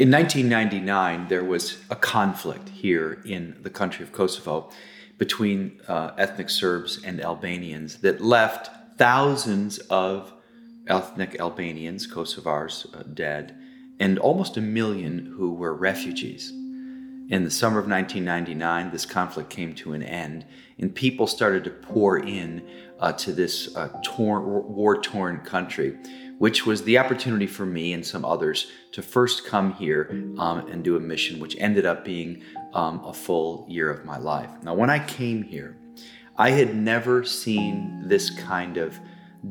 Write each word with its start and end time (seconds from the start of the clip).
In 0.00 0.10
1999, 0.10 1.28
there 1.28 1.44
was 1.44 1.76
a 1.90 1.94
conflict 1.94 2.70
here 2.70 3.20
in 3.26 3.58
the 3.60 3.68
country 3.68 4.02
of 4.02 4.12
Kosovo 4.12 4.70
between 5.18 5.78
uh, 5.88 6.12
ethnic 6.16 6.48
Serbs 6.48 7.04
and 7.04 7.22
Albanians 7.22 7.98
that 7.98 8.22
left 8.22 8.70
thousands 8.96 9.78
of 9.90 10.32
ethnic 10.86 11.38
Albanians, 11.38 12.06
Kosovars, 12.06 12.86
uh, 12.98 13.02
dead, 13.12 13.54
and 13.98 14.18
almost 14.18 14.56
a 14.56 14.62
million 14.62 15.34
who 15.36 15.52
were 15.52 15.74
refugees. 15.74 16.48
In 17.28 17.44
the 17.44 17.50
summer 17.50 17.78
of 17.78 17.86
1999, 17.86 18.92
this 18.92 19.04
conflict 19.04 19.50
came 19.50 19.74
to 19.74 19.92
an 19.92 20.02
end, 20.02 20.46
and 20.78 20.94
people 20.94 21.26
started 21.26 21.62
to 21.64 21.70
pour 21.70 22.18
in 22.18 22.66
uh, 23.00 23.12
to 23.12 23.34
this 23.34 23.76
uh, 23.76 23.90
war 24.18 24.98
torn 25.02 25.40
country, 25.40 25.98
which 26.40 26.64
was 26.64 26.84
the 26.84 26.96
opportunity 26.96 27.46
for 27.46 27.66
me 27.66 27.92
and 27.92 28.06
some 28.06 28.24
others 28.24 28.72
to 28.92 29.02
first 29.02 29.44
come 29.44 29.74
here 29.74 30.08
um, 30.38 30.66
and 30.70 30.82
do 30.82 30.96
a 30.96 31.00
mission, 31.00 31.38
which 31.38 31.54
ended 31.58 31.84
up 31.84 32.02
being 32.02 32.42
um, 32.72 32.98
a 33.04 33.12
full 33.12 33.66
year 33.68 33.90
of 33.90 34.06
my 34.06 34.16
life. 34.16 34.48
Now, 34.62 34.72
when 34.72 34.88
I 34.88 35.04
came 35.04 35.42
here, 35.42 35.76
I 36.38 36.52
had 36.52 36.74
never 36.74 37.24
seen 37.24 38.08
this 38.08 38.30
kind 38.30 38.78
of 38.78 38.98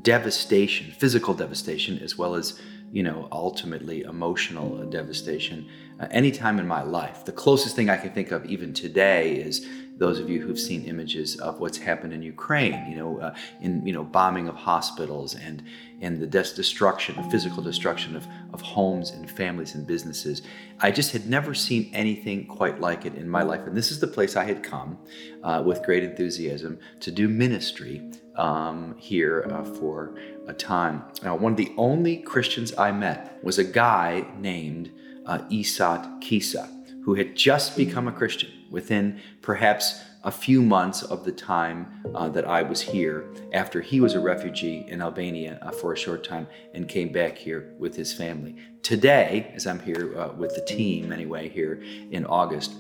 devastation, 0.02 0.92
physical 0.92 1.36
devastation, 1.36 2.00
as 2.00 2.18
well 2.18 2.34
as 2.34 2.60
you 2.92 3.04
know, 3.04 3.28
ultimately 3.32 4.02
emotional 4.04 4.86
devastation 4.86 5.68
uh, 6.00 6.08
anytime 6.12 6.60
in 6.60 6.68
my 6.68 6.82
life. 6.82 7.26
The 7.26 7.32
closest 7.32 7.76
thing 7.76 7.90
I 7.90 7.98
can 7.98 8.12
think 8.12 8.32
of 8.32 8.46
even 8.46 8.74
today 8.74 9.36
is 9.36 9.68
those 9.98 10.18
of 10.18 10.30
you 10.30 10.42
who've 10.42 10.60
seen 10.60 10.86
images 10.86 11.36
of 11.40 11.60
what's 11.60 11.78
happened 11.78 12.14
in 12.14 12.24
Ukraine, 12.24 12.90
you 12.90 12.96
know, 12.96 13.20
uh, 13.20 13.36
in 13.62 13.86
you 13.86 13.94
know 13.94 14.04
bombing 14.04 14.48
of 14.48 14.56
hospitals 14.56 15.36
and 15.36 15.62
and 16.02 16.22
the 16.22 16.28
destruction, 16.28 17.16
the 17.22 17.30
physical 17.30 17.62
destruction 17.62 18.16
of, 18.16 18.26
of 18.54 18.62
homes 18.62 19.12
and 19.12 19.30
families 19.30 19.76
and 19.76 19.86
businesses. 19.86 20.42
I 20.80 20.92
just 20.92 21.12
had 21.12 21.30
never 21.30 21.54
seen 21.54 21.92
anything 21.94 22.48
quite 22.48 22.80
like 22.80 23.06
it 23.06 23.16
in 23.16 23.30
my 23.30 23.44
life. 23.44 23.68
And 23.68 23.76
this 23.76 23.92
is 23.92 24.00
the 24.00 24.08
place 24.08 24.38
I 24.38 24.46
had 24.46 24.64
come 24.64 24.98
uh, 25.44 25.62
with 25.66 25.84
great 25.84 26.04
enthusiasm 26.04 26.80
to 27.02 27.12
do 27.12 27.28
ministry 27.28 28.10
um, 28.40 28.96
here 28.98 29.46
uh, 29.52 29.64
for 29.64 30.16
a 30.48 30.54
time. 30.54 31.04
Now, 31.24 31.36
one 31.36 31.52
of 31.52 31.58
the 31.58 31.72
only 31.78 32.18
Christians 32.18 32.74
I 32.78 32.92
met 32.92 33.38
was 33.44 33.60
a 33.60 33.64
guy 33.64 34.26
named 34.38 34.92
uh, 35.26 35.40
Isat 35.52 36.22
Kisa, 36.22 36.68
who 37.04 37.16
had 37.16 37.36
just 37.36 37.76
become 37.76 38.08
a 38.08 38.12
Christian 38.12 38.50
within 38.72 39.20
perhaps 39.42 40.02
a 40.24 40.32
few 40.32 40.62
months 40.62 41.02
of 41.04 41.24
the 41.24 41.32
time 41.32 41.88
uh, 42.14 42.28
that 42.30 42.46
I 42.46 42.62
was 42.62 42.82
here 42.82 43.30
after 43.54 43.82
he 43.82 44.02
was 44.02 44.16
a 44.16 44.20
refugee 44.20 44.86
in 44.88 45.02
Albania 45.02 45.60
uh, 45.62 45.72
for 45.72 45.94
a 45.94 45.98
short 45.98 46.24
time 46.24 46.48
and 46.74 46.88
came 46.88 47.12
back 47.12 47.38
here 47.38 47.74
with 47.78 47.96
his 47.96 48.14
family. 48.14 48.56
Today, 48.84 49.52
as 49.56 49.66
I'm 49.66 49.80
here 49.80 50.18
uh, 50.20 50.34
with 50.34 50.56
the 50.56 50.62
team 50.62 51.12
anyway, 51.12 51.48
here 51.50 51.82
in 52.12 52.26
August, 52.26 52.74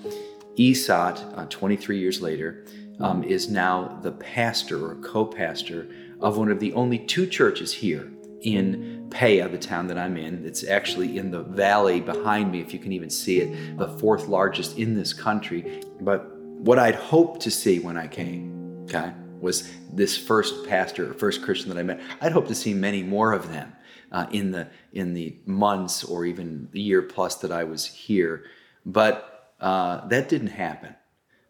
Isat, 0.57 1.37
uh, 1.37 1.45
23 1.45 1.97
years 1.97 2.21
later, 2.21 2.65
um, 3.00 3.23
is 3.23 3.50
now 3.50 4.00
the 4.02 4.11
pastor 4.11 4.86
or 4.86 4.95
co 4.95 5.25
pastor 5.25 5.88
of 6.19 6.38
one 6.38 6.52
of 6.52 6.59
the 6.59 6.73
only 6.73 7.00
two 7.00 7.25
churches 7.25 7.73
here 7.73 8.11
in 8.42 9.08
Peja, 9.09 9.52
the 9.52 9.58
town 9.58 9.88
that 9.88 9.97
I'm 9.97 10.17
in. 10.17 10.45
It's 10.45 10.67
actually 10.67 11.17
in 11.17 11.31
the 11.31 11.44
valley 11.44 12.00
behind 12.00 12.52
me, 12.52 12.61
if 12.61 12.73
you 12.73 12.80
can 12.80 12.92
even 12.92 13.09
see 13.09 13.42
it, 13.42 13.77
the 13.77 13.88
fourth 14.00 14.27
largest 14.27 14.77
in 14.77 14.94
this 14.94 15.14
country. 15.14 15.83
But 16.02 16.30
what 16.38 16.80
I'd 16.80 16.95
hoped 16.95 17.42
to 17.42 17.52
see 17.52 17.80
when 17.80 17.97
I 17.97 18.08
came, 18.08 18.83
okay, 18.83 19.14
was 19.39 19.72
this 19.92 20.17
first 20.17 20.67
pastor, 20.67 21.11
or 21.11 21.14
first 21.14 21.42
Christian 21.42 21.70
that 21.70 21.77
I 21.77 21.83
met. 21.83 22.02
I'd 22.22 22.31
hoped 22.31 22.50
to 22.50 22.55
see 22.55 22.73
many 22.73 23.03
more 23.03 23.33
of 23.33 23.50
them 23.50 23.73
uh, 24.11 24.27
in 24.31 24.52
the 24.52 24.67
in 24.92 25.14
the 25.14 25.38
months 25.45 26.03
or 26.03 26.25
even 26.25 26.67
the 26.72 26.81
year 26.81 27.02
plus 27.02 27.36
that 27.36 27.52
I 27.52 27.64
was 27.64 27.86
here, 27.86 28.44
but 28.86 29.53
uh, 29.59 30.08
that 30.08 30.30
didn't 30.30 30.50
happen. 30.50 30.95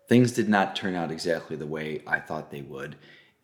Things 0.09 0.31
did 0.31 0.49
not 0.49 0.75
turn 0.75 0.95
out 0.95 1.11
exactly 1.11 1.55
the 1.55 1.67
way 1.67 2.01
I 2.07 2.19
thought 2.19 2.49
they 2.49 2.63
would, 2.63 2.95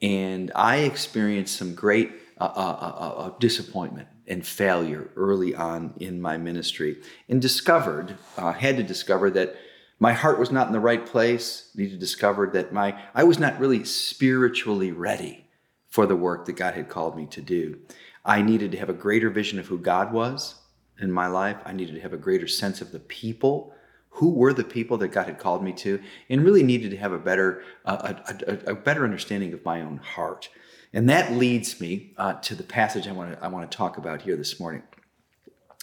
and 0.01 0.51
I 0.55 0.77
experienced 0.77 1.55
some 1.55 1.75
great 1.75 2.11
uh, 2.41 2.43
uh, 2.43 2.77
uh, 2.81 3.21
uh 3.21 3.33
disappointment 3.39 4.07
and 4.27 4.45
failure 4.45 5.11
early 5.15 5.53
on 5.53 5.93
in 5.99 6.19
my 6.19 6.37
ministry, 6.37 6.97
and 7.29 7.39
discovered 7.39 8.17
had 8.35 8.77
to 8.77 8.83
discover 8.83 9.29
that 9.29 9.55
my 9.99 10.13
heart 10.13 10.39
was 10.39 10.51
not 10.51 10.65
in 10.65 10.73
the 10.73 10.79
right 10.79 11.05
place. 11.05 11.69
Needed 11.75 11.93
to 11.93 11.99
discover 11.99 12.47
that 12.47 12.73
my 12.73 12.99
I 13.13 13.23
was 13.23 13.37
not 13.37 13.59
really 13.59 13.83
spiritually 13.83 14.91
ready 14.91 15.45
for 15.87 16.07
the 16.07 16.15
work 16.15 16.45
that 16.45 16.53
God 16.53 16.73
had 16.73 16.89
called 16.89 17.15
me 17.15 17.27
to 17.27 17.41
do. 17.41 17.77
I 18.25 18.41
needed 18.41 18.71
to 18.71 18.79
have 18.79 18.89
a 18.89 18.93
greater 18.93 19.29
vision 19.29 19.59
of 19.59 19.67
who 19.67 19.77
God 19.77 20.11
was 20.11 20.55
in 20.99 21.11
my 21.11 21.27
life. 21.27 21.57
I 21.63 21.73
needed 21.73 21.93
to 21.93 22.01
have 22.01 22.13
a 22.13 22.17
greater 22.17 22.47
sense 22.47 22.81
of 22.81 22.91
the 22.91 22.99
people. 22.99 23.71
Who 24.15 24.31
were 24.31 24.53
the 24.53 24.63
people 24.63 24.97
that 24.99 25.09
God 25.09 25.25
had 25.27 25.39
called 25.39 25.63
me 25.63 25.73
to, 25.73 26.01
and 26.29 26.43
really 26.43 26.63
needed 26.63 26.91
to 26.91 26.97
have 26.97 27.11
a 27.11 27.19
better, 27.19 27.63
a, 27.85 28.15
a, 28.47 28.71
a, 28.71 28.75
better 28.75 29.03
understanding 29.03 29.53
of 29.53 29.63
my 29.65 29.81
own 29.81 29.97
heart, 29.97 30.49
and 30.93 31.09
that 31.09 31.33
leads 31.33 31.81
me 31.81 32.13
uh, 32.17 32.33
to 32.33 32.55
the 32.55 32.63
passage 32.63 33.07
I 33.07 33.11
want 33.11 33.33
to 33.33 33.43
I 33.43 33.49
want 33.49 33.69
to 33.69 33.77
talk 33.77 33.97
about 33.97 34.21
here 34.21 34.37
this 34.37 34.59
morning 34.59 34.83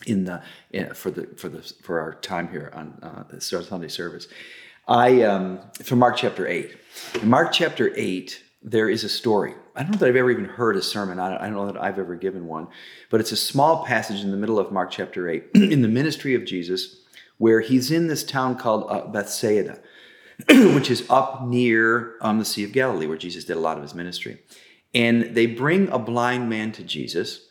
in 0.07 0.25
the 0.25 0.43
in, 0.71 0.95
for 0.95 1.11
the 1.11 1.27
for 1.37 1.49
the 1.49 1.63
for 1.83 2.01
our 2.01 2.15
time 2.15 2.49
here 2.49 2.71
on 2.75 2.99
uh, 3.03 3.25
the 3.29 3.41
Sunday 3.41 3.89
service. 3.89 4.29
I 4.89 5.23
um, 5.23 5.61
from 5.83 5.99
Mark 5.99 6.17
chapter 6.17 6.47
eight. 6.47 6.77
In 7.21 7.29
Mark 7.29 7.53
chapter 7.53 7.93
eight, 7.97 8.43
there 8.63 8.89
is 8.89 9.05
a 9.05 9.09
story. 9.09 9.55
I 9.75 9.83
don't 9.83 9.93
know 9.93 9.99
that 9.99 10.09
I've 10.09 10.17
ever 10.17 10.31
even 10.31 10.45
heard 10.45 10.77
a 10.77 10.83
sermon. 10.83 11.19
I 11.19 11.31
don't, 11.31 11.39
I 11.39 11.45
don't 11.47 11.55
know 11.55 11.67
that 11.67 11.83
I've 11.83 11.99
ever 11.99 12.15
given 12.15 12.47
one, 12.47 12.69
but 13.11 13.21
it's 13.21 13.33
a 13.33 13.37
small 13.37 13.85
passage 13.85 14.23
in 14.23 14.31
the 14.31 14.37
middle 14.37 14.59
of 14.59 14.73
Mark 14.73 14.91
chapter 14.91 15.29
eight 15.29 15.45
in 15.55 15.83
the 15.83 15.89
ministry 15.89 16.35
of 16.35 16.45
Jesus, 16.45 17.02
where 17.39 17.61
he's 17.61 17.91
in 17.91 18.07
this 18.07 18.25
town 18.25 18.57
called 18.57 18.87
uh, 18.89 19.07
Bethsaida, 19.07 19.81
which 20.49 20.91
is 20.91 21.05
up 21.11 21.43
near 21.43 22.17
um, 22.21 22.39
the 22.39 22.45
Sea 22.45 22.65
of 22.65 22.73
Galilee, 22.73 23.07
where 23.07 23.17
Jesus 23.17 23.45
did 23.45 23.57
a 23.57 23.61
lot 23.61 23.77
of 23.77 23.83
his 23.83 23.95
ministry. 23.95 24.43
And 24.95 25.35
they 25.35 25.47
bring 25.47 25.89
a 25.89 25.99
blind 25.99 26.49
man 26.49 26.73
to 26.73 26.83
Jesus 26.83 27.49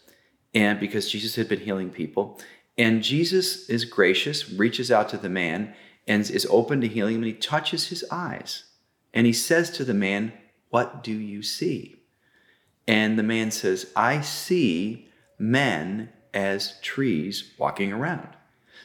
and 0.53 0.79
because 0.79 1.09
Jesus 1.09 1.35
had 1.35 1.47
been 1.47 1.61
healing 1.61 1.89
people. 1.89 2.39
And 2.77 3.03
Jesus 3.03 3.69
is 3.69 3.85
gracious, 3.85 4.51
reaches 4.51 4.91
out 4.91 5.09
to 5.09 5.17
the 5.17 5.29
man, 5.29 5.73
and 6.07 6.29
is 6.29 6.47
open 6.49 6.81
to 6.81 6.87
healing 6.87 7.15
him, 7.15 7.23
and 7.23 7.31
he 7.31 7.37
touches 7.37 7.87
his 7.87 8.03
eyes. 8.11 8.65
And 9.13 9.25
he 9.27 9.33
says 9.33 9.69
to 9.71 9.83
the 9.83 9.93
man, 9.93 10.33
What 10.69 11.03
do 11.03 11.13
you 11.13 11.43
see? 11.43 11.97
And 12.87 13.17
the 13.17 13.23
man 13.23 13.51
says, 13.51 13.91
I 13.95 14.21
see 14.21 15.09
men 15.37 16.09
as 16.33 16.79
trees 16.81 17.53
walking 17.57 17.91
around. 17.93 18.29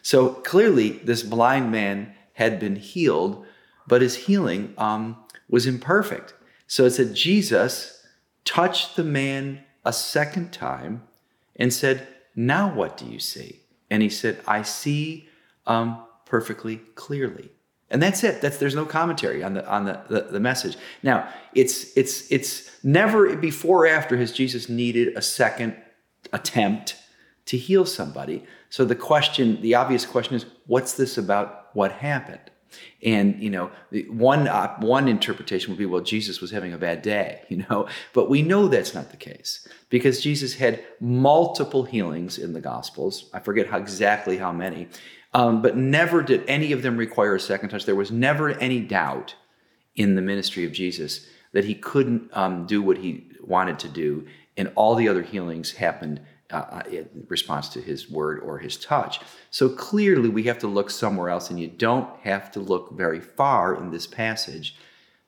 So 0.07 0.29
clearly, 0.29 0.91
this 0.91 1.25
blind 1.25 1.73
man 1.73 2.15
had 2.35 2.61
been 2.61 2.77
healed, 2.77 3.45
but 3.89 4.03
his 4.03 4.15
healing 4.15 4.73
um, 4.79 5.17
was 5.51 5.67
imperfect. 5.67 6.33
So 6.69 6.85
it 6.85 6.93
said 6.93 7.13
Jesus 7.13 8.07
touched 8.45 8.95
the 8.95 9.03
man 9.03 9.65
a 9.85 9.93
second 9.93 10.53
time 10.53 11.03
and 11.57 11.73
said, 11.73 12.07
Now 12.37 12.73
what 12.73 12.97
do 12.97 13.05
you 13.05 13.19
see? 13.19 13.63
And 13.91 14.01
he 14.01 14.09
said, 14.09 14.39
I 14.47 14.63
see 14.63 15.29
um, 15.67 16.05
perfectly 16.25 16.77
clearly. 16.95 17.51
And 17.91 18.01
that's 18.01 18.23
it. 18.23 18.41
That's 18.41 18.59
there's 18.59 18.77
no 18.77 18.87
commentary 18.87 19.43
on 19.43 19.55
the 19.55 19.69
on 19.69 19.87
the, 19.87 20.01
the, 20.09 20.21
the, 20.21 20.41
message. 20.41 20.77
Now, 21.03 21.29
it's 21.53 21.97
it's 21.97 22.31
it's 22.31 22.71
never 22.85 23.35
before 23.35 23.87
or 23.87 23.89
after 23.89 24.17
has 24.19 24.31
Jesus 24.31 24.69
needed 24.69 25.17
a 25.17 25.23
second 25.23 25.75
attempt 26.33 26.95
to 27.47 27.57
heal 27.57 27.87
somebody. 27.87 28.45
So 28.71 28.85
the 28.85 28.95
question, 28.95 29.61
the 29.63 29.75
obvious 29.75 30.05
question 30.05 30.35
is, 30.35 30.47
what's 30.67 30.95
this 30.95 31.17
about 31.17 31.71
what 31.73 31.93
happened? 31.93 32.51
And 33.03 33.43
you 33.43 33.51
know, 33.51 33.71
one 34.09 34.49
uh, 34.49 34.77
one 34.81 35.09
interpretation 35.09 35.71
would 35.71 35.79
be, 35.79 35.87
well, 35.87 36.03
Jesus 36.03 36.41
was 36.41 36.51
having 36.51 36.73
a 36.73 36.79
bad 36.79 37.03
day, 37.03 37.43
you 37.49 37.65
know, 37.69 37.89
but 38.13 38.29
we 38.29 38.43
know 38.43 38.69
that's 38.69 38.95
not 38.95 39.11
the 39.11 39.17
case 39.17 39.67
because 39.89 40.21
Jesus 40.21 40.55
had 40.55 40.85
multiple 41.01 41.85
healings 41.85 42.37
in 42.37 42.53
the 42.53 42.61
Gospels. 42.61 43.31
I 43.33 43.41
forget 43.41 43.69
how 43.69 43.79
exactly 43.79 44.37
how 44.37 44.53
many, 44.53 44.89
um, 45.33 45.63
but 45.63 45.77
never 45.77 46.23
did 46.23 46.45
any 46.49 46.73
of 46.73 46.83
them 46.83 46.97
require 46.97 47.35
a 47.35 47.41
second 47.41 47.71
touch. 47.71 47.87
There 47.87 47.95
was 47.95 48.11
never 48.11 48.51
any 48.51 48.81
doubt 48.81 49.35
in 49.95 50.15
the 50.15 50.23
ministry 50.23 50.65
of 50.65 50.73
Jesus 50.73 51.27
that 51.53 51.65
he 51.65 51.75
couldn't 51.75 52.29
um, 52.37 52.67
do 52.67 52.83
what 52.83 52.99
he 52.99 53.25
wanted 53.41 53.79
to 53.79 53.89
do, 53.89 54.27
and 54.57 54.71
all 54.75 54.97
the 54.97 55.09
other 55.09 55.23
healings 55.23 55.73
happened 55.73 56.21
uh, 56.53 56.57
uh, 56.57 56.83
in 56.91 57.09
response 57.29 57.69
to 57.71 57.81
his 57.81 58.09
word 58.09 58.39
or 58.41 58.59
his 58.59 58.77
touch. 58.77 59.21
So 59.51 59.69
clearly, 59.69 60.29
we 60.29 60.45
have 60.45 60.59
to 60.61 60.69
look 60.69 60.91
somewhere 60.91 61.29
else, 61.29 61.51
and 61.51 61.59
you 61.59 61.67
don't 61.67 62.09
have 62.21 62.53
to 62.53 62.61
look 62.61 62.93
very 62.93 63.21
far 63.21 63.75
in 63.75 63.91
this 63.91 64.07
passage 64.07 64.77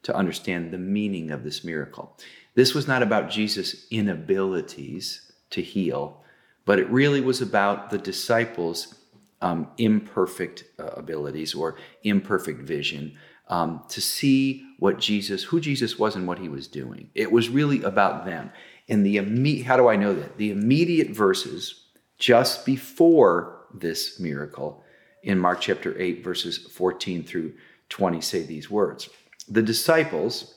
to 0.04 0.14
understand 0.14 0.70
the 0.70 0.78
meaning 0.78 1.30
of 1.30 1.42
this 1.42 1.64
miracle. 1.64 2.16
This 2.54 2.74
was 2.74 2.86
not 2.86 3.02
about 3.02 3.30
Jesus' 3.30 3.86
inabilities 3.90 5.32
to 5.50 5.60
heal, 5.60 6.22
but 6.64 6.78
it 6.78 6.88
really 6.90 7.20
was 7.20 7.40
about 7.40 7.90
the 7.90 7.98
disciples' 7.98 8.94
um, 9.40 9.68
imperfect 9.76 10.64
uh, 10.78 10.84
abilities 10.96 11.54
or 11.54 11.76
imperfect 12.04 12.60
vision 12.60 13.16
um, 13.48 13.82
to 13.88 14.00
see 14.00 14.64
what 14.78 14.98
Jesus, 14.98 15.44
who 15.44 15.60
Jesus 15.60 15.98
was, 15.98 16.14
and 16.14 16.28
what 16.28 16.38
he 16.38 16.48
was 16.48 16.68
doing. 16.68 17.10
It 17.14 17.32
was 17.32 17.48
really 17.48 17.82
about 17.82 18.24
them 18.24 18.52
in 18.88 19.02
the 19.02 19.18
immediate, 19.18 19.66
how 19.66 19.76
do 19.76 19.88
I 19.88 19.96
know 19.96 20.14
that? 20.14 20.38
The 20.38 20.50
immediate 20.50 21.10
verses 21.10 21.84
just 22.18 22.66
before 22.66 23.66
this 23.72 24.18
miracle 24.18 24.82
in 25.22 25.38
Mark 25.38 25.60
chapter 25.60 25.98
8, 26.00 26.24
verses 26.24 26.58
14 26.58 27.22
through 27.22 27.52
20 27.90 28.20
say 28.20 28.42
these 28.42 28.70
words 28.70 29.08
The 29.48 29.62
disciples 29.62 30.54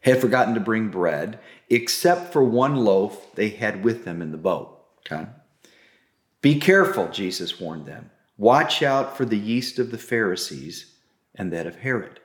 had 0.00 0.20
forgotten 0.20 0.54
to 0.54 0.60
bring 0.60 0.88
bread, 0.88 1.38
except 1.68 2.32
for 2.32 2.42
one 2.42 2.76
loaf 2.76 3.34
they 3.34 3.50
had 3.50 3.84
with 3.84 4.04
them 4.04 4.22
in 4.22 4.32
the 4.32 4.38
boat. 4.38 4.82
Okay? 5.00 5.26
Be 6.42 6.58
careful, 6.58 7.08
Jesus 7.08 7.60
warned 7.60 7.86
them. 7.86 8.10
Watch 8.38 8.82
out 8.82 9.16
for 9.16 9.26
the 9.26 9.38
yeast 9.38 9.78
of 9.78 9.90
the 9.90 9.98
Pharisees 9.98 10.94
and 11.34 11.52
that 11.52 11.66
of 11.66 11.76
Herod. 11.76 12.18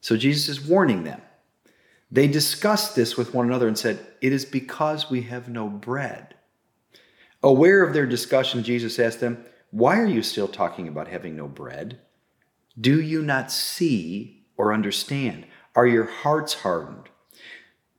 So 0.00 0.16
Jesus 0.16 0.48
is 0.48 0.66
warning 0.66 1.02
them. 1.02 1.20
They 2.10 2.26
discussed 2.26 2.96
this 2.96 3.16
with 3.16 3.34
one 3.34 3.46
another 3.46 3.68
and 3.68 3.78
said, 3.78 4.06
It 4.20 4.32
is 4.32 4.44
because 4.44 5.10
we 5.10 5.22
have 5.22 5.48
no 5.48 5.68
bread. 5.68 6.34
Aware 7.42 7.82
of 7.84 7.92
their 7.92 8.06
discussion, 8.06 8.62
Jesus 8.62 8.98
asked 8.98 9.20
them, 9.20 9.44
Why 9.70 9.98
are 10.00 10.06
you 10.06 10.22
still 10.22 10.48
talking 10.48 10.88
about 10.88 11.08
having 11.08 11.36
no 11.36 11.46
bread? 11.46 12.00
Do 12.80 13.00
you 13.00 13.22
not 13.22 13.52
see 13.52 14.46
or 14.56 14.72
understand? 14.72 15.46
Are 15.74 15.86
your 15.86 16.06
hearts 16.06 16.54
hardened? 16.54 17.08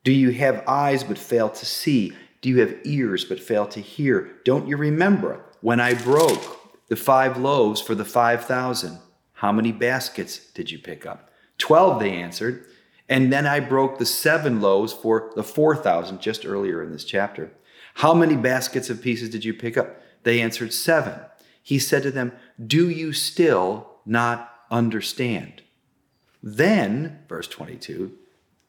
Do 0.03 0.11
you 0.11 0.31
have 0.31 0.67
eyes 0.67 1.03
but 1.03 1.17
fail 1.17 1.49
to 1.49 1.65
see? 1.65 2.13
Do 2.41 2.49
you 2.49 2.59
have 2.61 2.75
ears 2.83 3.25
but 3.25 3.39
fail 3.39 3.67
to 3.67 3.79
hear? 3.79 4.39
Don't 4.45 4.67
you 4.67 4.77
remember 4.77 5.45
when 5.61 5.79
I 5.79 5.93
broke 5.93 6.41
the 6.87 6.95
five 6.95 7.37
loaves 7.37 7.81
for 7.81 7.95
the 7.95 8.05
5,000? 8.05 8.97
How 9.33 9.51
many 9.51 9.71
baskets 9.71 10.51
did 10.51 10.71
you 10.71 10.79
pick 10.79 11.05
up? 11.05 11.31
Twelve, 11.57 11.99
they 11.99 12.11
answered. 12.11 12.65
And 13.09 13.33
then 13.33 13.47
I 13.47 13.59
broke 13.59 13.97
the 13.97 14.05
seven 14.05 14.61
loaves 14.61 14.93
for 14.93 15.31
the 15.35 15.43
4,000 15.43 16.21
just 16.21 16.45
earlier 16.45 16.83
in 16.83 16.91
this 16.91 17.03
chapter. 17.03 17.51
How 17.95 18.13
many 18.13 18.35
baskets 18.35 18.89
of 18.89 19.01
pieces 19.01 19.29
did 19.29 19.43
you 19.43 19.53
pick 19.53 19.75
up? 19.75 20.01
They 20.23 20.39
answered, 20.39 20.71
Seven. 20.71 21.19
He 21.61 21.79
said 21.79 22.03
to 22.03 22.11
them, 22.11 22.31
Do 22.63 22.89
you 22.89 23.11
still 23.11 23.89
not 24.05 24.53
understand? 24.69 25.63
Then, 26.41 27.19
verse 27.27 27.47
22, 27.47 28.15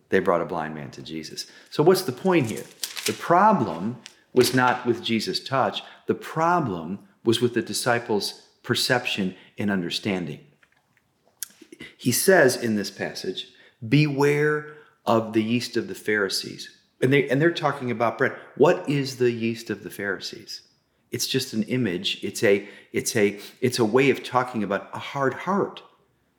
they 0.08 0.18
brought 0.18 0.40
a 0.40 0.46
blind 0.46 0.74
man 0.74 0.90
to 0.92 1.02
Jesus. 1.02 1.46
So, 1.70 1.82
what's 1.82 2.02
the 2.02 2.12
point 2.12 2.50
here? 2.50 2.64
The 3.06 3.12
problem 3.12 3.98
was 4.32 4.54
not 4.54 4.86
with 4.86 5.04
Jesus' 5.04 5.42
touch, 5.42 5.82
the 6.06 6.14
problem 6.14 7.00
was 7.24 7.40
with 7.40 7.54
the 7.54 7.62
disciples' 7.62 8.46
perception 8.62 9.34
and 9.58 9.70
understanding. 9.70 10.40
He 11.96 12.12
says 12.12 12.56
in 12.56 12.76
this 12.76 12.90
passage, 12.90 13.48
Beware 13.86 14.74
of 15.06 15.32
the 15.32 15.42
yeast 15.42 15.76
of 15.76 15.88
the 15.88 15.94
Pharisees. 15.94 16.76
And, 17.00 17.12
they, 17.12 17.28
and 17.28 17.40
they're 17.40 17.50
talking 17.50 17.90
about 17.90 18.18
bread. 18.18 18.36
What 18.56 18.88
is 18.88 19.16
the 19.16 19.30
yeast 19.30 19.70
of 19.70 19.82
the 19.82 19.90
Pharisees? 19.90 20.62
It's 21.10 21.26
just 21.26 21.52
an 21.54 21.64
image. 21.64 22.22
It's 22.22 22.44
a, 22.44 22.68
it's 22.92 23.16
a, 23.16 23.40
it's 23.60 23.78
a 23.78 23.84
way 23.84 24.10
of 24.10 24.22
talking 24.22 24.62
about 24.62 24.90
a 24.92 24.98
hard 24.98 25.34
heart. 25.34 25.82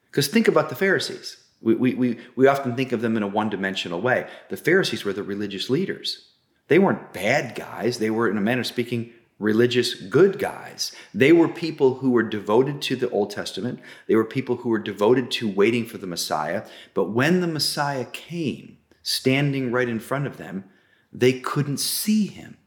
Because 0.05 0.27
think 0.27 0.47
about 0.47 0.69
the 0.69 0.75
Pharisees. 0.75 1.37
We, 1.61 1.75
we, 1.75 1.93
we, 1.95 2.17
we 2.35 2.47
often 2.47 2.75
think 2.75 2.91
of 2.91 3.01
them 3.01 3.17
in 3.17 3.23
a 3.23 3.27
one 3.27 3.49
dimensional 3.49 4.01
way. 4.01 4.27
The 4.49 4.57
Pharisees 4.57 5.03
were 5.03 5.13
the 5.13 5.23
religious 5.23 5.69
leaders. 5.69 6.27
They 6.67 6.79
weren't 6.79 7.11
bad 7.11 7.55
guys, 7.55 7.97
they 7.97 8.09
were, 8.09 8.29
in 8.29 8.37
a 8.37 8.41
manner 8.41 8.61
of 8.61 8.67
speaking, 8.67 9.11
religious 9.41 9.95
good 9.95 10.37
guys. 10.37 10.91
They 11.13 11.31
were 11.31 11.47
people 11.47 11.95
who 11.95 12.11
were 12.11 12.23
devoted 12.23 12.81
to 12.83 12.95
the 12.95 13.09
Old 13.09 13.31
Testament, 13.31 13.79
they 14.07 14.15
were 14.15 14.23
people 14.23 14.57
who 14.57 14.69
were 14.69 14.79
devoted 14.79 15.31
to 15.31 15.49
waiting 15.49 15.85
for 15.85 15.97
the 15.97 16.07
Messiah. 16.07 16.65
But 16.93 17.09
when 17.09 17.41
the 17.41 17.47
Messiah 17.47 18.05
came, 18.05 18.77
standing 19.03 19.71
right 19.71 19.89
in 19.89 19.99
front 19.99 20.27
of 20.27 20.37
them, 20.37 20.65
they 21.11 21.33
couldn't 21.33 21.79
see 21.79 22.27
him. 22.27 22.57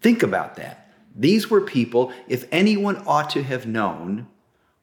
Think 0.00 0.22
about 0.22 0.56
that. 0.56 0.92
These 1.14 1.48
were 1.48 1.60
people, 1.60 2.12
if 2.28 2.46
anyone 2.50 3.02
ought 3.06 3.30
to 3.30 3.42
have 3.42 3.66
known 3.66 4.26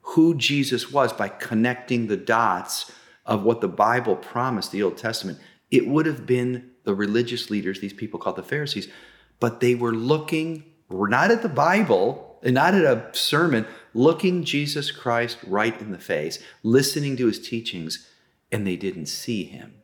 who 0.01 0.35
Jesus 0.35 0.91
was 0.91 1.11
by 1.11 1.27
connecting 1.27 2.07
the 2.07 2.17
dots 2.17 2.91
of 3.25 3.43
what 3.43 3.59
the 3.59 3.67
Bible 3.67 4.15
promised, 4.15 4.71
the 4.71 4.83
Old 4.83 4.97
Testament, 4.97 5.39
it 5.69 5.87
would 5.87 6.05
have 6.05 6.25
been 6.25 6.71
the 6.85 6.95
religious 6.95 7.49
leaders, 7.49 7.81
these 7.81 7.93
people 7.93 8.19
called 8.19 8.37
the 8.37 8.43
Pharisees, 8.43 8.87
but 9.39 9.59
they 9.59 9.75
were 9.75 9.93
looking 9.93 10.63
not 10.89 11.31
at 11.31 11.41
the 11.41 11.49
Bible 11.49 12.39
and 12.43 12.53
not 12.53 12.73
at 12.73 12.83
a 12.83 13.09
sermon, 13.13 13.65
looking 13.93 14.43
Jesus 14.43 14.91
Christ 14.91 15.37
right 15.45 15.79
in 15.81 15.91
the 15.91 15.97
face, 15.97 16.41
listening 16.63 17.17
to 17.17 17.27
his 17.27 17.39
teachings, 17.39 18.07
and 18.51 18.65
they 18.65 18.75
didn't 18.75 19.07
see 19.07 19.43
him. 19.43 19.75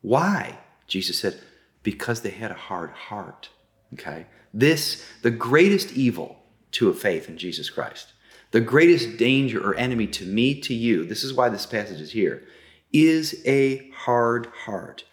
Why? 0.00 0.58
Jesus 0.86 1.18
said, 1.18 1.40
because 1.82 2.22
they 2.22 2.30
had 2.30 2.50
a 2.50 2.54
hard 2.54 2.90
heart. 2.90 3.50
Okay? 3.94 4.26
This, 4.52 5.06
the 5.22 5.30
greatest 5.30 5.92
evil 5.92 6.38
to 6.72 6.88
a 6.88 6.94
faith 6.94 7.28
in 7.28 7.36
Jesus 7.36 7.70
Christ, 7.70 8.12
the 8.50 8.60
greatest 8.60 9.16
danger 9.16 9.62
or 9.62 9.74
enemy 9.76 10.06
to 10.08 10.24
me, 10.24 10.60
to 10.60 10.74
you, 10.74 11.04
this 11.04 11.22
is 11.22 11.34
why 11.34 11.48
this 11.48 11.66
passage 11.66 12.00
is 12.00 12.12
here, 12.12 12.42
is 12.92 13.42
a 13.46 13.90
hard 13.90 14.46
heart. 14.64 15.04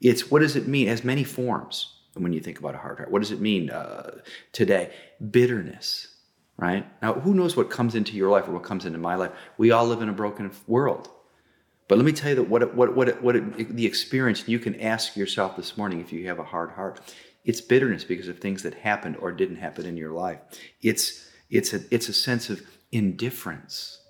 It's 0.00 0.30
what 0.30 0.40
does 0.40 0.56
it 0.56 0.68
mean? 0.68 0.86
It 0.86 0.90
has 0.90 1.04
many 1.04 1.24
forms 1.24 1.93
when 2.14 2.32
you 2.32 2.40
think 2.40 2.58
about 2.58 2.74
a 2.74 2.78
hard 2.78 2.98
heart. 2.98 3.10
What 3.10 3.22
does 3.22 3.32
it 3.32 3.40
mean 3.40 3.70
uh, 3.70 4.18
today? 4.52 4.92
Bitterness, 5.30 6.08
right? 6.56 6.86
Now, 7.02 7.14
who 7.14 7.34
knows 7.34 7.56
what 7.56 7.70
comes 7.70 7.94
into 7.94 8.16
your 8.16 8.30
life 8.30 8.48
or 8.48 8.52
what 8.52 8.62
comes 8.62 8.86
into 8.86 8.98
my 8.98 9.14
life? 9.16 9.32
We 9.58 9.70
all 9.70 9.86
live 9.86 10.02
in 10.02 10.08
a 10.08 10.12
broken 10.12 10.50
world. 10.66 11.08
But 11.88 11.98
let 11.98 12.04
me 12.04 12.12
tell 12.12 12.30
you 12.30 12.36
that 12.36 12.48
what 12.48 12.62
it, 12.62 12.74
what 12.74 12.96
what 12.96 13.08
it, 13.08 13.22
what 13.22 13.36
it, 13.36 13.76
the 13.76 13.84
experience 13.84 14.48
you 14.48 14.58
can 14.58 14.80
ask 14.80 15.16
yourself 15.16 15.56
this 15.56 15.76
morning 15.76 16.00
if 16.00 16.12
you 16.12 16.26
have 16.28 16.38
a 16.38 16.44
hard 16.44 16.70
heart, 16.70 17.00
it's 17.44 17.60
bitterness 17.60 18.04
because 18.04 18.28
of 18.28 18.38
things 18.38 18.62
that 18.62 18.74
happened 18.74 19.16
or 19.18 19.32
didn't 19.32 19.56
happen 19.56 19.84
in 19.84 19.96
your 19.96 20.12
life. 20.12 20.38
It's 20.80 21.28
it's 21.50 21.74
a 21.74 21.80
it's 21.90 22.08
a 22.08 22.14
sense 22.14 22.48
of 22.48 22.62
indifference. 22.90 24.00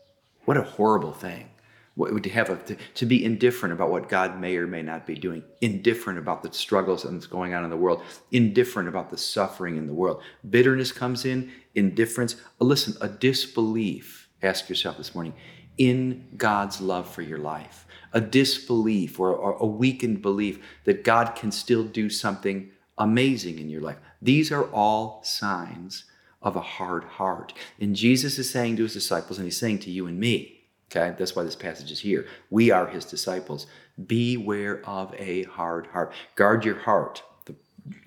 What 0.45 0.57
a 0.57 0.63
horrible 0.63 1.13
thing. 1.13 1.51
Would 1.97 2.27
have 2.27 2.51
a, 2.51 2.57
to, 2.57 2.77
to 2.95 3.07
be 3.07 3.25
indifferent 3.25 3.73
about 3.73 3.91
what 3.91 4.09
God 4.09 4.41
may 4.41 4.57
or 4.57 4.67
may 4.67 4.83
not 4.83 5.07
be 5.07 5.15
doing, 5.15 5.45
indifferent 5.61 6.19
about 6.19 6.43
the 6.43 6.53
struggles 6.53 7.05
and 7.05 7.17
that's 7.17 7.29
going 7.29 7.55
on 7.55 7.63
in 7.63 7.71
the 7.71 7.77
world, 7.77 8.03
indifferent 8.33 8.89
about 8.89 9.11
the 9.11 9.17
suffering 9.17 9.77
in 9.77 9.87
the 9.87 9.95
world. 9.95 10.21
Bitterness 10.51 10.91
comes 10.91 11.25
in, 11.25 11.53
indifference. 11.77 12.35
Uh, 12.61 12.65
listen, 12.65 12.95
a 13.01 13.09
disbelief. 13.09 14.29
Ask 14.43 14.69
yourself 14.69 14.97
this 14.97 15.15
morning 15.15 15.35
in 15.79 16.27
God's 16.37 16.81
love 16.81 17.09
for 17.09 17.23
your 17.23 17.39
life, 17.39 17.87
a 18.13 18.21
disbelief 18.21 19.21
or, 19.21 19.33
or 19.33 19.53
a 19.55 19.67
weakened 19.67 20.21
belief 20.21 20.59
that 20.85 21.05
God 21.05 21.37
can 21.37 21.53
still 21.53 21.85
do 21.85 22.11
something 22.11 22.71
amazing 22.99 23.59
in 23.59 23.69
your 23.69 23.81
life. 23.81 23.99
These 24.21 24.53
are 24.53 24.65
all 24.73 25.23
signs 25.23 26.05
of 26.43 26.57
a 26.57 26.61
hard 26.61 27.05
heart. 27.05 27.53
And 27.81 27.97
Jesus 27.97 28.39
is 28.39 28.51
saying 28.51 28.77
to 28.77 28.83
his 28.83 28.93
disciples, 28.95 29.39
and 29.39 29.47
he's 29.47 29.59
saying 29.59 29.81
to 29.81 29.91
you 29.91 30.07
and 30.07 30.19
me, 30.19 30.64
okay, 30.95 31.15
that's 31.19 31.35
why 31.35 31.43
this 31.43 31.57
passage 31.57 31.91
is 31.91 32.01
here. 32.01 32.27
We 32.51 32.71
are 32.71 32.87
his 32.87 33.05
disciples. 33.05 33.67
Beware 34.07 34.83
of 34.89 35.15
a 35.15 35.45
hard 35.45 35.87
heart. 35.89 36.13
Guard 36.37 36.65
your 36.65 36.79
heart, 36.81 37.23
the 37.47 37.55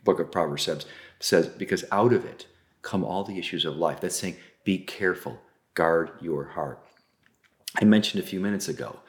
book 0.04 0.20
of 0.20 0.32
Proverbs 0.32 0.64
says, 0.64 0.86
says 1.20 1.48
because 1.48 1.84
out 1.92 2.14
of 2.14 2.26
it 2.26 2.48
come 2.82 3.04
all 3.04 3.24
the 3.24 3.40
issues 3.40 3.66
of 3.66 3.76
life. 3.76 4.00
That's 4.00 4.16
saying, 4.16 4.38
be 4.64 4.78
careful, 4.78 5.40
guard 5.74 6.12
your 6.22 6.46
heart. 6.46 6.80
I 7.80 7.86
mentioned 7.86 8.24
a 8.24 8.28
few 8.28 8.40
minutes 8.40 8.68
ago, 8.68 9.00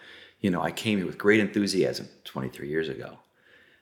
you 0.40 0.50
know, 0.50 0.62
I 0.62 0.70
came 0.70 0.98
here 0.98 1.06
with 1.06 1.18
great 1.18 1.40
enthusiasm 1.40 2.08
23 2.24 2.68
years 2.68 2.88
ago. 2.88 3.18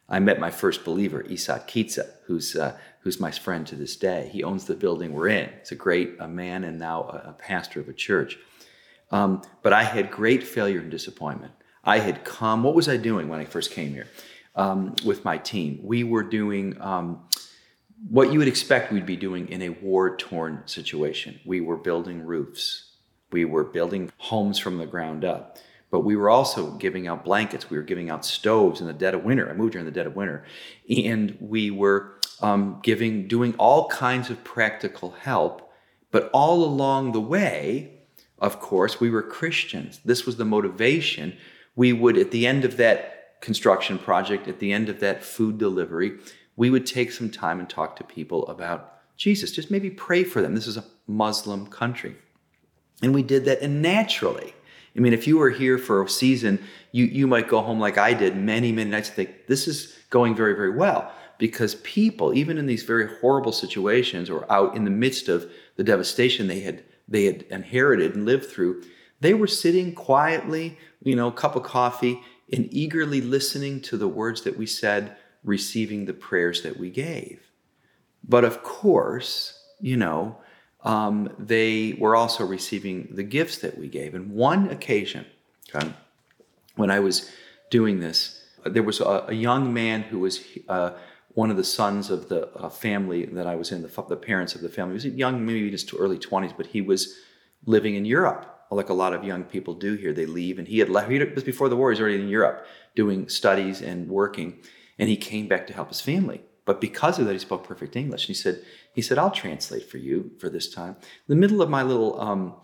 I 0.08 0.20
met 0.20 0.38
my 0.38 0.50
first 0.50 0.84
believer, 0.84 1.22
Isak 1.22 1.68
Kitsa, 1.68 2.08
who's, 2.26 2.54
uh, 2.54 2.78
who's 3.00 3.18
my 3.18 3.32
friend 3.32 3.66
to 3.66 3.74
this 3.74 3.96
day. 3.96 4.30
He 4.32 4.44
owns 4.44 4.64
the 4.66 4.76
building 4.76 5.12
we're 5.12 5.28
in. 5.28 5.50
He's 5.58 5.72
a 5.72 5.76
great 5.76 6.14
a 6.20 6.28
man 6.28 6.62
and 6.62 6.78
now 6.78 7.02
a, 7.02 7.30
a 7.30 7.32
pastor 7.32 7.80
of 7.80 7.88
a 7.88 7.92
church. 7.92 8.38
Um, 9.10 9.42
but 9.62 9.72
I 9.72 9.84
had 9.84 10.10
great 10.10 10.42
failure 10.42 10.80
and 10.80 10.90
disappointment. 10.90 11.52
I 11.84 12.00
had 12.00 12.24
come, 12.24 12.64
what 12.64 12.74
was 12.74 12.88
I 12.88 12.96
doing 12.96 13.28
when 13.28 13.38
I 13.38 13.44
first 13.44 13.70
came 13.70 13.92
here 13.92 14.08
um, 14.56 14.96
with 15.04 15.24
my 15.24 15.38
team? 15.38 15.80
We 15.82 16.02
were 16.02 16.24
doing 16.24 16.80
um, 16.80 17.28
what 18.08 18.32
you 18.32 18.40
would 18.40 18.48
expect 18.48 18.92
we'd 18.92 19.06
be 19.06 19.16
doing 19.16 19.48
in 19.48 19.62
a 19.62 19.68
war 19.68 20.16
torn 20.16 20.62
situation. 20.66 21.40
We 21.44 21.60
were 21.60 21.76
building 21.76 22.22
roofs, 22.22 22.92
we 23.30 23.44
were 23.44 23.64
building 23.64 24.10
homes 24.18 24.58
from 24.58 24.78
the 24.78 24.86
ground 24.86 25.24
up. 25.24 25.58
But 25.88 26.00
we 26.00 26.16
were 26.16 26.28
also 26.28 26.72
giving 26.72 27.06
out 27.06 27.24
blankets. 27.24 27.70
We 27.70 27.76
were 27.76 27.82
giving 27.84 28.10
out 28.10 28.24
stoves 28.24 28.80
in 28.80 28.88
the 28.88 28.92
dead 28.92 29.14
of 29.14 29.22
winter. 29.22 29.48
I 29.48 29.54
moved 29.54 29.76
in 29.76 29.84
the 29.84 29.92
dead 29.92 30.06
of 30.06 30.16
winter. 30.16 30.44
And 30.88 31.36
we 31.40 31.70
were 31.70 32.18
um, 32.40 32.80
giving, 32.82 33.28
doing 33.28 33.54
all 33.56 33.88
kinds 33.88 34.28
of 34.28 34.42
practical 34.42 35.12
help. 35.12 35.70
But 36.10 36.28
all 36.32 36.64
along 36.64 37.12
the 37.12 37.20
way, 37.20 37.95
of 38.38 38.60
course, 38.60 39.00
we 39.00 39.10
were 39.10 39.22
Christians. 39.22 40.00
This 40.04 40.26
was 40.26 40.36
the 40.36 40.44
motivation. 40.44 41.36
We 41.74 41.92
would, 41.92 42.16
at 42.18 42.30
the 42.30 42.46
end 42.46 42.64
of 42.64 42.76
that 42.76 43.40
construction 43.40 43.98
project, 43.98 44.48
at 44.48 44.58
the 44.58 44.72
end 44.72 44.88
of 44.88 45.00
that 45.00 45.22
food 45.22 45.58
delivery, 45.58 46.18
we 46.56 46.70
would 46.70 46.86
take 46.86 47.12
some 47.12 47.30
time 47.30 47.60
and 47.60 47.68
talk 47.68 47.96
to 47.96 48.04
people 48.04 48.46
about 48.48 48.94
Jesus. 49.16 49.52
Just 49.52 49.70
maybe 49.70 49.90
pray 49.90 50.24
for 50.24 50.42
them. 50.42 50.54
This 50.54 50.66
is 50.66 50.76
a 50.76 50.84
Muslim 51.06 51.66
country. 51.66 52.16
And 53.02 53.14
we 53.14 53.22
did 53.22 53.44
that, 53.44 53.60
and 53.60 53.82
naturally, 53.82 54.54
I 54.96 55.00
mean, 55.00 55.12
if 55.12 55.26
you 55.26 55.36
were 55.36 55.50
here 55.50 55.76
for 55.76 56.02
a 56.02 56.08
season, 56.08 56.58
you, 56.92 57.04
you 57.04 57.26
might 57.26 57.48
go 57.48 57.60
home 57.60 57.78
like 57.78 57.98
I 57.98 58.14
did 58.14 58.36
many, 58.36 58.72
many 58.72 58.88
nights 58.88 59.08
and 59.08 59.16
think, 59.16 59.46
this 59.46 59.68
is 59.68 59.94
going 60.08 60.34
very, 60.34 60.54
very 60.54 60.70
well. 60.70 61.12
Because 61.38 61.74
people, 61.76 62.32
even 62.32 62.56
in 62.56 62.64
these 62.64 62.82
very 62.82 63.14
horrible 63.20 63.52
situations 63.52 64.30
or 64.30 64.50
out 64.50 64.74
in 64.74 64.84
the 64.84 64.90
midst 64.90 65.28
of 65.28 65.50
the 65.76 65.84
devastation, 65.84 66.46
they 66.46 66.60
had 66.60 66.82
they 67.08 67.24
had 67.24 67.42
inherited 67.50 68.14
and 68.14 68.24
lived 68.24 68.46
through, 68.46 68.82
they 69.20 69.34
were 69.34 69.46
sitting 69.46 69.94
quietly, 69.94 70.78
you 71.02 71.16
know, 71.16 71.30
cup 71.30 71.56
of 71.56 71.62
coffee, 71.62 72.20
and 72.52 72.68
eagerly 72.72 73.20
listening 73.20 73.80
to 73.80 73.96
the 73.96 74.08
words 74.08 74.42
that 74.42 74.56
we 74.56 74.66
said, 74.66 75.16
receiving 75.42 76.04
the 76.04 76.14
prayers 76.14 76.62
that 76.62 76.78
we 76.78 76.90
gave. 76.90 77.40
But 78.22 78.44
of 78.44 78.62
course, 78.62 79.62
you 79.80 79.96
know, 79.96 80.38
um, 80.82 81.32
they 81.38 81.94
were 81.98 82.14
also 82.14 82.44
receiving 82.44 83.08
the 83.10 83.22
gifts 83.22 83.58
that 83.58 83.78
we 83.78 83.88
gave. 83.88 84.14
And 84.14 84.30
one 84.30 84.68
occasion, 84.70 85.26
okay, 85.74 85.92
when 86.76 86.90
I 86.90 87.00
was 87.00 87.30
doing 87.70 88.00
this, 88.00 88.42
there 88.64 88.82
was 88.82 89.00
a, 89.00 89.26
a 89.28 89.34
young 89.34 89.72
man 89.72 90.02
who 90.02 90.20
was 90.20 90.44
uh, 90.68 90.92
one 91.36 91.50
of 91.50 91.58
the 91.58 91.64
sons 91.64 92.08
of 92.08 92.30
the 92.30 92.48
uh, 92.56 92.70
family 92.70 93.26
that 93.26 93.46
I 93.46 93.56
was 93.56 93.70
in, 93.70 93.82
the, 93.82 94.04
the 94.08 94.16
parents 94.16 94.54
of 94.54 94.62
the 94.62 94.70
family. 94.70 94.94
Was 94.94 95.04
young, 95.04 95.44
maybe 95.44 95.70
just 95.70 95.86
to 95.90 95.98
early 95.98 96.18
20s, 96.18 96.56
but 96.56 96.68
he 96.68 96.80
was 96.80 97.14
living 97.66 97.94
in 97.94 98.06
Europe 98.06 98.56
like 98.70 98.88
a 98.88 98.94
lot 98.94 99.12
of 99.12 99.22
young 99.22 99.44
people 99.44 99.74
do 99.74 99.96
here. 99.96 100.14
They 100.14 100.24
leave, 100.24 100.58
and 100.58 100.66
he 100.66 100.78
had 100.78 100.88
left. 100.88 101.10
He 101.10 101.18
was 101.18 101.44
before 101.44 101.68
the 101.68 101.76
war. 101.76 101.90
He's 101.90 102.00
already 102.00 102.22
in 102.22 102.28
Europe 102.28 102.66
doing 102.94 103.28
studies 103.28 103.82
and 103.82 104.08
working, 104.08 104.60
and 104.98 105.10
he 105.10 105.16
came 105.18 105.46
back 105.46 105.66
to 105.66 105.74
help 105.74 105.88
his 105.88 106.00
family. 106.00 106.40
But 106.64 106.80
because 106.80 107.18
of 107.18 107.26
that, 107.26 107.34
he 107.34 107.38
spoke 107.38 107.64
perfect 107.64 107.96
English. 107.96 108.22
And 108.22 108.28
he 108.28 108.34
said, 108.34 108.62
he 108.94 109.02
said, 109.02 109.18
I'll 109.18 109.30
translate 109.30 109.88
for 109.90 109.98
you 109.98 110.30
for 110.38 110.48
this 110.48 110.72
time. 110.72 110.96
In 111.02 111.28
the 111.28 111.36
middle 111.36 111.60
of 111.60 111.68
my 111.68 111.82
little, 111.82 112.18
um, 112.18 112.54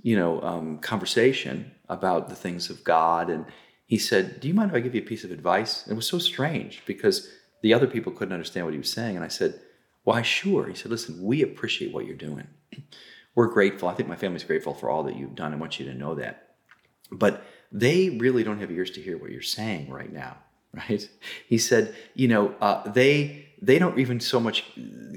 you 0.00 0.16
know, 0.16 0.40
um, 0.40 0.78
conversation 0.78 1.72
about 1.90 2.30
the 2.30 2.34
things 2.34 2.70
of 2.70 2.82
God, 2.82 3.28
and 3.28 3.44
he 3.84 3.98
said, 3.98 4.40
"Do 4.40 4.48
you 4.48 4.54
mind 4.54 4.70
if 4.70 4.76
I 4.76 4.80
give 4.80 4.94
you 4.94 5.02
a 5.02 5.04
piece 5.04 5.22
of 5.22 5.30
advice?" 5.30 5.86
It 5.86 5.92
was 5.92 6.06
so 6.06 6.18
strange 6.18 6.82
because 6.86 7.28
the 7.62 7.72
other 7.72 7.86
people 7.86 8.12
couldn't 8.12 8.34
understand 8.34 8.66
what 8.66 8.74
he 8.74 8.78
was 8.78 8.90
saying, 8.90 9.16
and 9.16 9.24
I 9.24 9.28
said, 9.28 9.60
"Why, 10.04 10.22
sure." 10.22 10.66
He 10.68 10.74
said, 10.74 10.90
"Listen, 10.90 11.22
we 11.22 11.42
appreciate 11.42 11.92
what 11.92 12.06
you're 12.06 12.16
doing." 12.16 12.46
we're 13.34 13.46
grateful. 13.46 13.88
I 13.88 13.94
think 13.94 14.08
my 14.08 14.16
family's 14.16 14.44
grateful 14.44 14.74
for 14.74 14.90
all 14.90 15.04
that 15.04 15.16
you've 15.16 15.34
done. 15.34 15.52
I 15.52 15.56
want 15.56 15.80
you 15.80 15.86
to 15.86 15.94
know 15.94 16.14
that. 16.16 16.54
But 17.10 17.44
they 17.70 18.10
really 18.10 18.44
don't 18.44 18.60
have 18.60 18.70
ears 18.70 18.90
to 18.92 19.00
hear 19.00 19.16
what 19.16 19.30
you're 19.30 19.42
saying 19.42 19.90
right 19.90 20.12
now, 20.12 20.36
right? 20.74 21.08
He 21.48 21.58
said, 21.58 21.94
you 22.14 22.28
know, 22.28 22.54
uh, 22.60 22.88
they 22.90 23.48
they 23.60 23.78
don't 23.78 23.98
even 23.98 24.18
so 24.18 24.40
much 24.40 24.64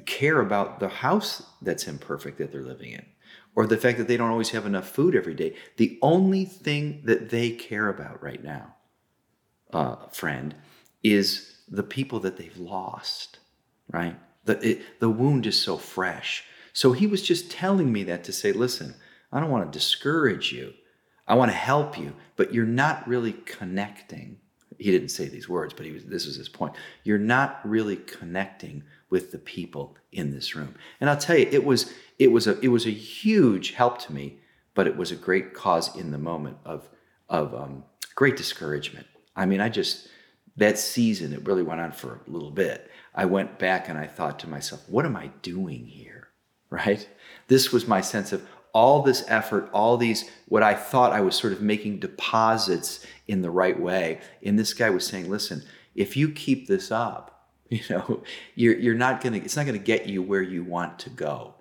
care 0.06 0.40
about 0.40 0.80
the 0.80 0.88
house 0.88 1.42
that's 1.64 1.88
imperfect 1.88 2.38
that 2.38 2.52
they're 2.52 2.62
living 2.62 2.92
in, 2.92 3.06
or 3.56 3.66
the 3.66 3.78
fact 3.78 3.98
that 3.98 4.08
they 4.08 4.18
don't 4.18 4.30
always 4.30 4.52
have 4.52 4.66
enough 4.66 4.88
food 4.88 5.16
every 5.16 5.34
day. 5.34 5.56
The 5.78 5.98
only 6.02 6.46
thing 6.46 7.02
that 7.06 7.32
they 7.32 7.52
care 7.52 7.90
about 7.90 8.22
right 8.22 8.44
now, 8.44 8.76
uh, 9.74 9.96
friend, 10.12 10.54
is 11.04 11.55
the 11.68 11.84
people 11.84 12.20
that 12.22 12.38
they've 12.38 12.58
lost, 12.58 13.40
right? 13.92 14.16
The, 14.46 14.72
it, 14.72 15.00
the 15.00 15.10
wound 15.10 15.46
is 15.46 15.60
so 15.60 15.78
fresh 15.78 16.44
so 16.76 16.92
he 16.92 17.08
was 17.08 17.22
just 17.22 17.50
telling 17.50 17.94
me 17.94 18.04
that 18.04 18.26
to 18.26 18.34
say, 18.34 18.52
listen, 18.52 18.96
I 19.32 19.40
don't 19.40 19.50
want 19.50 19.72
to 19.72 19.80
discourage 19.80 20.52
you. 20.52 20.74
I 21.26 21.36
want 21.36 21.50
to 21.50 21.56
help 21.56 21.98
you, 21.98 22.14
but 22.36 22.54
you're 22.54 22.66
not 22.66 23.08
really 23.08 23.32
connecting. 23.32 24.40
He 24.78 24.92
didn't 24.92 25.08
say 25.08 25.30
these 25.30 25.48
words, 25.48 25.74
but 25.74 25.86
he 25.86 25.94
was, 25.94 26.04
this 26.04 26.26
was 26.26 26.36
his 26.36 26.50
point. 26.50 26.76
You're 27.06 27.18
not 27.18 27.62
really 27.64 27.96
connecting 27.96 28.84
with 29.10 29.32
the 29.32 29.38
people 29.38 29.96
in 30.12 30.32
this 30.32 30.54
room. 30.54 30.76
And 31.00 31.10
I'll 31.10 31.16
tell 31.16 31.38
you, 31.38 31.48
it 31.50 31.64
was 31.64 31.94
it 32.20 32.30
was 32.34 32.46
a 32.46 32.60
it 32.60 32.68
was 32.68 32.86
a 32.86 32.92
huge 32.92 33.72
help 33.72 34.00
to 34.00 34.14
me, 34.14 34.40
but 34.74 34.86
it 34.86 34.98
was 34.98 35.12
a 35.12 35.16
great 35.16 35.54
cause 35.54 35.96
in 35.96 36.12
the 36.12 36.18
moment 36.18 36.58
of 36.66 36.90
of 37.30 37.56
um, 37.56 37.86
great 38.16 38.36
discouragement. 38.36 39.08
I 39.34 39.46
mean, 39.46 39.62
I 39.62 39.70
just 39.70 40.10
that 40.58 40.78
season 40.78 41.34
it 41.34 41.46
really 41.46 41.64
went 41.64 41.82
on 41.82 41.92
for 41.92 42.22
a 42.28 42.32
little 42.32 42.52
bit. 42.52 42.90
I 43.14 43.26
went 43.26 43.60
back 43.60 43.90
and 43.90 43.98
I 43.98 44.08
thought 44.08 44.40
to 44.40 44.50
myself, 44.50 44.84
what 44.88 45.06
am 45.06 45.16
I 45.16 45.28
doing 45.42 45.86
here? 45.86 46.16
right? 46.70 47.08
This 47.48 47.72
was 47.72 47.88
my 47.88 48.02
sense 48.02 48.34
of 48.34 48.46
all 48.74 49.02
this 49.02 49.24
effort, 49.30 49.70
all 49.72 49.96
these, 49.96 50.30
what 50.50 50.64
I 50.64 50.74
thought 50.74 51.14
I 51.14 51.22
was 51.22 51.36
sort 51.36 51.54
of 51.54 51.62
making 51.62 52.00
deposits 52.00 53.06
in 53.28 53.42
the 53.42 53.50
right 53.50 53.80
way. 53.80 54.20
And 54.44 54.60
this 54.60 54.74
guy 54.74 54.90
was 54.90 55.06
saying, 55.06 55.30
listen, 55.30 55.64
if 55.96 56.18
you 56.18 56.30
keep 56.30 56.68
this 56.68 56.92
up, 56.92 57.50
you 57.70 57.82
know, 57.90 58.24
you're, 58.56 58.78
you're 58.78 58.96
not 58.96 59.22
going 59.22 59.34
to, 59.34 59.40
it's 59.40 59.56
not 59.56 59.66
going 59.66 59.80
to 59.80 59.84
get 59.84 60.08
you 60.08 60.22
where 60.22 60.42
you 60.42 60.64
want 60.64 61.00
to 61.00 61.10
go. 61.10 61.56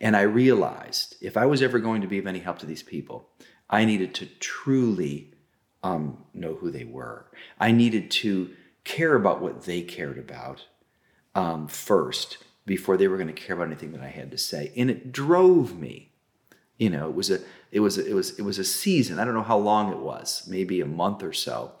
And 0.00 0.16
I 0.16 0.22
realized 0.22 1.16
if 1.20 1.36
I 1.36 1.46
was 1.46 1.62
ever 1.62 1.78
going 1.78 2.02
to 2.02 2.08
be 2.08 2.18
of 2.18 2.26
any 2.26 2.40
help 2.40 2.58
to 2.58 2.66
these 2.66 2.82
people, 2.82 3.30
I 3.70 3.84
needed 3.84 4.14
to 4.16 4.26
truly 4.26 5.32
um, 5.86 6.18
know 6.34 6.54
who 6.54 6.70
they 6.70 6.84
were. 6.84 7.26
I 7.60 7.72
needed 7.72 8.10
to 8.22 8.50
care 8.84 9.14
about 9.14 9.40
what 9.40 9.62
they 9.62 9.82
cared 9.82 10.18
about 10.18 10.64
um, 11.34 11.68
first 11.68 12.38
before 12.64 12.96
they 12.96 13.08
were 13.08 13.16
going 13.16 13.28
to 13.28 13.32
care 13.32 13.54
about 13.54 13.68
anything 13.68 13.92
that 13.92 14.00
I 14.00 14.08
had 14.08 14.30
to 14.32 14.38
say. 14.38 14.72
And 14.76 14.90
it 14.90 15.12
drove 15.12 15.78
me. 15.78 16.12
You 16.78 16.90
know, 16.90 17.08
it 17.08 17.14
was 17.14 17.30
a 17.30 17.40
it 17.70 17.80
was 17.80 17.98
a, 17.98 18.06
it 18.06 18.14
was 18.14 18.38
it 18.38 18.42
was 18.42 18.58
a 18.58 18.64
season. 18.64 19.18
I 19.18 19.24
don't 19.24 19.34
know 19.34 19.42
how 19.42 19.56
long 19.58 19.92
it 19.92 19.98
was, 19.98 20.46
maybe 20.46 20.80
a 20.80 20.86
month 20.86 21.22
or 21.22 21.32
so, 21.32 21.72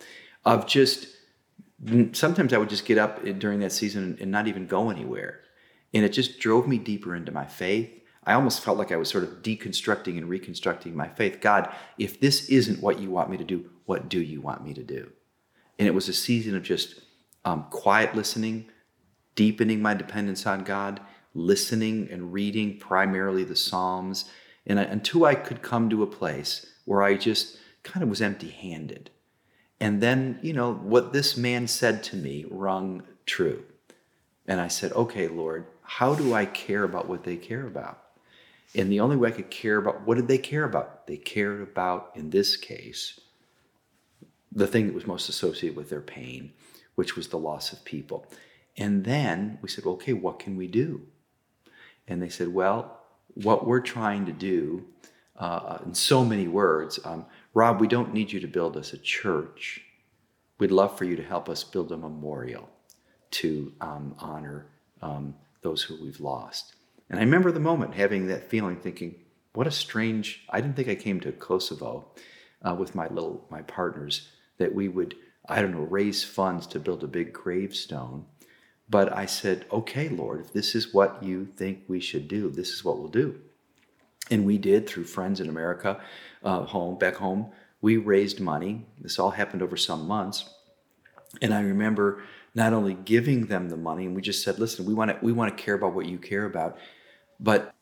of 0.44 0.66
just 0.66 1.08
sometimes 2.12 2.52
I 2.52 2.58
would 2.58 2.70
just 2.70 2.86
get 2.86 2.96
up 2.96 3.22
during 3.38 3.60
that 3.60 3.72
season 3.72 4.16
and 4.20 4.30
not 4.30 4.48
even 4.48 4.66
go 4.66 4.88
anywhere. 4.88 5.40
And 5.92 6.04
it 6.04 6.10
just 6.10 6.38
drove 6.38 6.66
me 6.66 6.78
deeper 6.78 7.14
into 7.14 7.30
my 7.30 7.44
faith. 7.44 7.90
I 8.26 8.34
almost 8.34 8.60
felt 8.60 8.76
like 8.76 8.90
I 8.90 8.96
was 8.96 9.08
sort 9.08 9.22
of 9.22 9.42
deconstructing 9.42 10.18
and 10.18 10.28
reconstructing 10.28 10.96
my 10.96 11.08
faith. 11.08 11.40
God, 11.40 11.72
if 11.96 12.18
this 12.18 12.48
isn't 12.48 12.82
what 12.82 12.98
you 12.98 13.10
want 13.10 13.30
me 13.30 13.36
to 13.36 13.44
do, 13.44 13.70
what 13.84 14.08
do 14.08 14.20
you 14.20 14.40
want 14.40 14.64
me 14.64 14.74
to 14.74 14.82
do? 14.82 15.12
And 15.78 15.86
it 15.86 15.94
was 15.94 16.08
a 16.08 16.12
season 16.12 16.56
of 16.56 16.64
just 16.64 17.00
um, 17.44 17.66
quiet 17.70 18.16
listening, 18.16 18.66
deepening 19.36 19.80
my 19.80 19.94
dependence 19.94 20.44
on 20.44 20.64
God, 20.64 21.00
listening 21.34 22.08
and 22.10 22.32
reading 22.32 22.78
primarily 22.78 23.44
the 23.44 23.54
Psalms, 23.54 24.24
and 24.66 24.80
I, 24.80 24.84
until 24.84 25.24
I 25.24 25.36
could 25.36 25.62
come 25.62 25.88
to 25.90 26.02
a 26.02 26.08
place 26.08 26.66
where 26.84 27.02
I 27.02 27.14
just 27.14 27.56
kind 27.84 28.02
of 28.02 28.08
was 28.08 28.20
empty 28.20 28.48
handed. 28.48 29.10
And 29.78 30.02
then, 30.02 30.40
you 30.42 30.52
know, 30.52 30.72
what 30.72 31.12
this 31.12 31.36
man 31.36 31.68
said 31.68 32.02
to 32.04 32.16
me 32.16 32.44
rung 32.50 33.04
true. 33.26 33.62
And 34.48 34.60
I 34.60 34.68
said, 34.68 34.92
okay, 34.92 35.28
Lord, 35.28 35.66
how 35.82 36.14
do 36.14 36.34
I 36.34 36.46
care 36.46 36.82
about 36.82 37.08
what 37.08 37.22
they 37.22 37.36
care 37.36 37.66
about? 37.66 38.05
And 38.76 38.92
the 38.92 39.00
only 39.00 39.16
way 39.16 39.30
I 39.30 39.32
could 39.32 39.50
care 39.50 39.78
about 39.78 40.06
what 40.06 40.16
did 40.16 40.28
they 40.28 40.38
care 40.38 40.64
about? 40.64 41.06
They 41.06 41.16
cared 41.16 41.62
about, 41.62 42.12
in 42.14 42.28
this 42.28 42.56
case, 42.58 43.18
the 44.52 44.66
thing 44.66 44.86
that 44.86 44.94
was 44.94 45.06
most 45.06 45.30
associated 45.30 45.76
with 45.76 45.88
their 45.88 46.02
pain, 46.02 46.52
which 46.94 47.16
was 47.16 47.28
the 47.28 47.38
loss 47.38 47.72
of 47.72 47.84
people. 47.84 48.26
And 48.76 49.04
then 49.04 49.58
we 49.62 49.68
said, 49.70 49.86
okay, 49.86 50.12
what 50.12 50.38
can 50.38 50.56
we 50.56 50.66
do? 50.66 51.02
And 52.06 52.22
they 52.22 52.28
said, 52.28 52.48
well, 52.52 53.00
what 53.34 53.66
we're 53.66 53.80
trying 53.80 54.26
to 54.26 54.32
do, 54.32 54.84
uh, 55.36 55.78
in 55.84 55.94
so 55.94 56.24
many 56.24 56.46
words, 56.46 57.00
um, 57.04 57.24
Rob, 57.54 57.80
we 57.80 57.88
don't 57.88 58.12
need 58.12 58.30
you 58.30 58.40
to 58.40 58.46
build 58.46 58.76
us 58.76 58.92
a 58.92 58.98
church. 58.98 59.82
We'd 60.58 60.70
love 60.70 60.96
for 60.96 61.04
you 61.04 61.16
to 61.16 61.22
help 61.22 61.48
us 61.48 61.64
build 61.64 61.92
a 61.92 61.96
memorial 61.96 62.68
to 63.32 63.72
um, 63.80 64.14
honor 64.18 64.66
um, 65.00 65.34
those 65.62 65.82
who 65.82 66.02
we've 66.02 66.20
lost. 66.20 66.75
And 67.08 67.18
I 67.18 67.22
remember 67.22 67.52
the 67.52 67.60
moment 67.60 67.94
having 67.94 68.26
that 68.26 68.50
feeling, 68.50 68.76
thinking, 68.76 69.16
what 69.54 69.66
a 69.66 69.70
strange, 69.70 70.44
I 70.50 70.60
didn't 70.60 70.76
think 70.76 70.88
I 70.88 70.94
came 70.94 71.20
to 71.20 71.32
Kosovo 71.32 72.08
uh, 72.62 72.74
with 72.74 72.94
my 72.94 73.08
little, 73.08 73.46
my 73.50 73.62
partners, 73.62 74.28
that 74.58 74.74
we 74.74 74.88
would, 74.88 75.14
I 75.48 75.62
don't 75.62 75.72
know, 75.72 75.80
raise 75.80 76.24
funds 76.24 76.66
to 76.68 76.80
build 76.80 77.04
a 77.04 77.08
big 77.08 77.32
gravestone 77.32 78.26
but 78.88 79.12
I 79.12 79.26
said, 79.26 79.66
okay, 79.72 80.08
Lord, 80.08 80.40
if 80.40 80.52
this 80.52 80.74
is 80.74 80.94
what 80.94 81.22
you 81.22 81.46
think 81.56 81.84
we 81.88 82.00
should 82.00 82.28
do, 82.28 82.50
this 82.50 82.70
is 82.70 82.84
what 82.84 82.98
we'll 82.98 83.08
do. 83.08 83.40
And 84.30 84.44
we 84.44 84.58
did 84.58 84.88
through 84.88 85.04
friends 85.04 85.40
in 85.40 85.48
America, 85.48 86.00
uh, 86.42 86.64
home, 86.64 86.98
back 86.98 87.16
home. 87.16 87.50
We 87.80 87.96
raised 87.96 88.40
money. 88.40 88.86
This 89.00 89.18
all 89.18 89.30
happened 89.30 89.62
over 89.62 89.76
some 89.76 90.06
months. 90.06 90.48
And 91.42 91.52
I 91.52 91.60
remember 91.60 92.22
not 92.54 92.72
only 92.72 92.94
giving 92.94 93.46
them 93.46 93.68
the 93.68 93.76
money, 93.76 94.06
and 94.06 94.14
we 94.14 94.22
just 94.22 94.42
said, 94.42 94.58
listen, 94.58 94.86
we 94.86 94.94
want 94.94 95.10
to 95.10 95.18
we 95.20 95.32
want 95.32 95.56
to 95.56 95.62
care 95.62 95.74
about 95.74 95.94
what 95.94 96.06
you 96.06 96.18
care 96.18 96.44
about. 96.44 96.78
But 97.38 97.74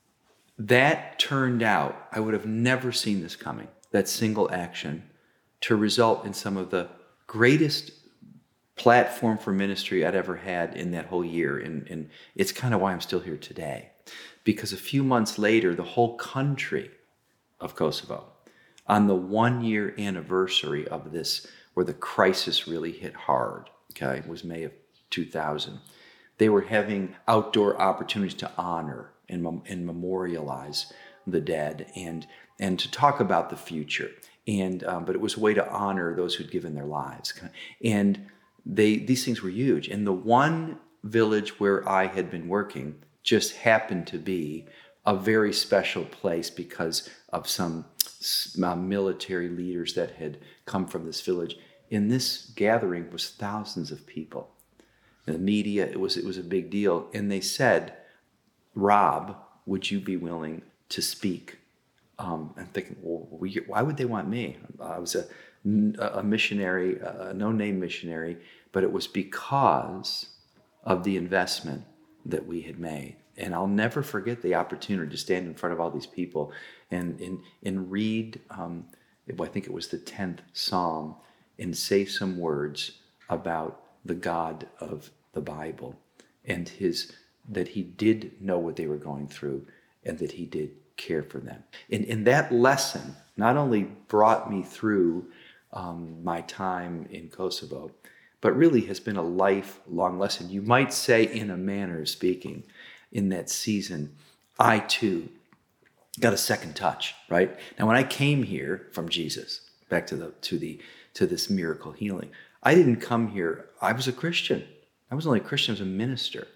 that 0.58 1.18
turned 1.18 1.62
out, 1.62 2.08
I 2.12 2.20
would 2.20 2.34
have 2.34 2.46
never 2.46 2.92
seen 2.92 3.23
this 3.23 3.37
coming, 3.37 3.68
that 3.90 4.08
single 4.08 4.50
action 4.50 5.04
to 5.62 5.76
result 5.76 6.25
in 6.25 6.34
some 6.34 6.56
of 6.56 6.70
the 6.70 6.88
greatest 7.26 7.92
platform 8.76 9.38
for 9.38 9.52
ministry 9.52 10.04
I'd 10.04 10.14
ever 10.14 10.37
had 10.37 10.76
in 10.76 10.90
that 10.92 11.06
whole 11.06 11.25
year. 11.25 11.58
And, 11.58 11.87
and 11.88 12.11
it's 12.34 12.52
kind 12.52 12.75
of 12.75 12.80
why 12.80 12.92
I'm 12.92 13.00
still 13.00 13.20
here 13.20 13.37
today. 13.37 13.90
Because 14.42 14.73
a 14.73 14.76
few 14.76 15.02
months 15.02 15.38
later, 15.38 15.75
the 15.75 15.82
whole 15.82 16.16
country 16.16 16.90
of 17.61 17.75
Kosovo, 17.75 18.26
on 18.87 19.06
the 19.06 19.14
one 19.14 19.64
year 19.64 19.94
anniversary 19.96 20.87
of 20.88 21.12
this, 21.12 21.46
where 21.73 21.87
the 21.87 21.94
crisis 21.94 22.68
really 22.68 22.92
hit 22.92 23.14
hard, 23.14 23.70
okay, 23.92 24.18
it 24.18 24.28
was 24.28 24.44
May 24.44 24.64
of 24.64 24.73
2000, 25.11 25.80
they 26.38 26.49
were 26.49 26.62
having 26.62 27.14
outdoor 27.26 27.80
opportunities 27.80 28.34
to 28.34 28.50
honor 28.58 29.13
and, 29.28 29.62
and 29.66 29.87
memorialize 29.87 30.93
the 31.26 31.40
dead 31.40 31.90
and, 31.97 32.26
and 32.59 32.78
to 32.78 32.90
talk 32.90 33.21
about 33.21 33.50
the 33.50 33.57
future. 33.57 34.11
And, 34.47 34.85
um, 34.85 35.04
but 35.04 35.14
it 35.14 35.21
was 35.21 35.37
a 35.37 35.40
way 35.40 35.54
to 35.54 35.69
honor 35.71 36.14
those 36.14 36.35
who'd 36.35 36.50
given 36.50 36.75
their 36.75 36.85
lives. 36.85 37.33
And 37.83 38.26
they 38.66 38.97
these 38.97 39.25
things 39.25 39.43
were 39.43 39.50
huge. 39.50 39.88
And 39.88 40.07
the 40.07 40.12
one 40.12 40.78
village 41.02 41.61
where 41.61 41.87
I 41.88 42.07
had 42.07 42.31
been 42.31 42.49
working 42.49 43.02
just 43.23 43.57
happened 43.57 44.07
to 44.09 44.19
be 44.19 44.66
a 45.07 45.14
very 45.16 45.52
special 45.52 46.04
place 46.04 46.50
because 46.50 47.11
of 47.31 47.49
some 47.49 47.85
uh, 48.62 48.75
military 48.75 49.49
leaders 49.49 49.95
that 49.95 50.12
had 50.12 50.38
come 50.64 50.87
from 50.87 51.04
this 51.04 51.21
village. 51.21 51.57
In 51.90 52.09
this 52.09 52.52
gathering 52.57 53.11
was 53.11 53.31
thousands 53.31 53.90
of 53.90 54.07
people. 54.07 54.50
In 55.26 55.35
the 55.35 55.38
media, 55.38 55.87
it 55.87 56.00
was 56.00 56.16
it 56.16 56.25
was 56.25 56.38
a 56.38 56.43
big 56.43 56.71
deal, 56.71 57.09
and 57.14 57.31
they 57.31 57.40
said, 57.40 57.95
"Rob, 58.75 59.37
would 59.66 59.90
you 59.90 60.00
be 60.00 60.16
willing 60.16 60.62
to 60.90 61.02
speak?" 61.02 61.59
Um, 62.19 62.54
I'm 62.57 62.66
thinking, 62.66 62.97
well, 63.02 63.26
we, 63.31 63.54
why 63.66 63.83
would 63.83 63.97
they 63.97 64.04
want 64.04 64.28
me? 64.28 64.57
I 64.81 64.99
was 64.99 65.16
a, 65.16 65.26
a 65.99 66.23
missionary, 66.23 66.99
a 67.00 67.35
no-name 67.35 67.81
missionary, 67.81 68.37
but 68.71 68.85
it 68.85 68.93
was 68.93 69.07
because 69.07 70.26
of 70.85 71.02
the 71.02 71.16
investment 71.16 71.85
that 72.26 72.47
we 72.47 72.62
had 72.62 72.78
made. 72.78 73.16
And 73.37 73.54
I'll 73.54 73.66
never 73.66 74.02
forget 74.02 74.43
the 74.43 74.54
opportunity 74.54 75.11
to 75.11 75.16
stand 75.16 75.47
in 75.47 75.54
front 75.54 75.73
of 75.73 75.81
all 75.81 75.90
these 75.90 76.07
people 76.07 76.52
and, 76.90 77.21
and, 77.21 77.40
and 77.64 77.90
read, 77.90 78.40
um, 78.50 78.87
I 79.28 79.47
think 79.47 79.66
it 79.66 79.73
was 79.73 79.88
the 79.88 79.99
10th 79.99 80.38
Psalm, 80.52 81.16
and 81.59 81.76
say 81.76 82.04
some 82.04 82.38
words 82.38 82.93
about 83.28 83.81
the 84.04 84.14
God 84.14 84.66
of 84.78 85.11
the 85.33 85.40
Bible 85.40 85.99
and 86.45 86.69
his 86.69 87.12
that 87.48 87.68
he 87.68 87.82
did 87.82 88.40
know 88.40 88.58
what 88.58 88.76
they 88.76 88.86
were 88.86 88.96
going 88.96 89.28
through 89.28 89.66
and 90.04 90.18
that 90.18 90.32
he 90.32 90.44
did 90.44 90.70
care 90.96 91.22
for 91.22 91.38
them. 91.38 91.62
And, 91.90 92.04
and 92.06 92.26
that 92.26 92.52
lesson 92.52 93.16
not 93.36 93.56
only 93.56 93.84
brought 94.08 94.50
me 94.50 94.62
through 94.62 95.26
um, 95.72 96.22
my 96.22 96.42
time 96.42 97.06
in 97.10 97.28
Kosovo, 97.28 97.90
but 98.40 98.56
really 98.56 98.82
has 98.82 99.00
been 99.00 99.16
a 99.16 99.22
lifelong 99.22 100.18
lesson. 100.18 100.50
You 100.50 100.62
might 100.62 100.92
say, 100.92 101.24
in 101.24 101.50
a 101.50 101.56
manner 101.56 102.00
of 102.00 102.08
speaking, 102.08 102.62
in 103.10 103.30
that 103.30 103.48
season, 103.50 104.14
I 104.58 104.80
too 104.80 105.28
got 106.20 106.32
a 106.32 106.38
second 106.38 106.76
touch, 106.76 107.14
right? 107.28 107.58
Now, 107.78 107.86
when 107.86 107.96
I 107.96 108.04
came 108.04 108.42
here 108.42 108.88
from 108.92 109.08
Jesus, 109.08 109.70
back 109.88 110.06
to 110.08 110.16
the 110.16 110.32
to 110.42 110.58
the 110.58 110.80
to 111.14 111.26
this 111.26 111.48
miracle 111.48 111.92
healing, 111.92 112.30
I 112.62 112.74
didn't 112.74 112.96
come 112.96 113.28
here. 113.28 113.70
I 113.80 113.92
was 113.92 114.06
a 114.08 114.12
Christian. 114.12 114.64
I 115.10 115.14
was 115.14 115.26
only 115.26 115.40
a 115.40 115.44
Christian. 115.44 115.72
I 115.72 115.74
was 115.74 115.80
a 115.80 115.86
minister 115.86 116.46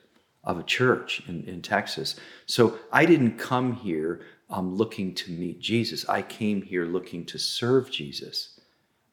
of 0.45 0.59
a 0.59 0.63
church 0.63 1.23
in, 1.29 1.45
in 1.45 1.63
Texas. 1.63 2.17
So 2.47 2.79
I 2.93 3.05
didn't 3.05 3.39
come 3.39 3.75
here 3.75 4.23
um, 4.51 4.75
looking 4.77 5.15
to 5.15 5.31
meet 5.31 5.61
Jesus. 5.61 6.09
I 6.09 6.23
came 6.23 6.63
here 6.63 6.87
looking 6.87 7.25
to 7.27 7.39
serve 7.39 7.91
Jesus. 7.91 8.59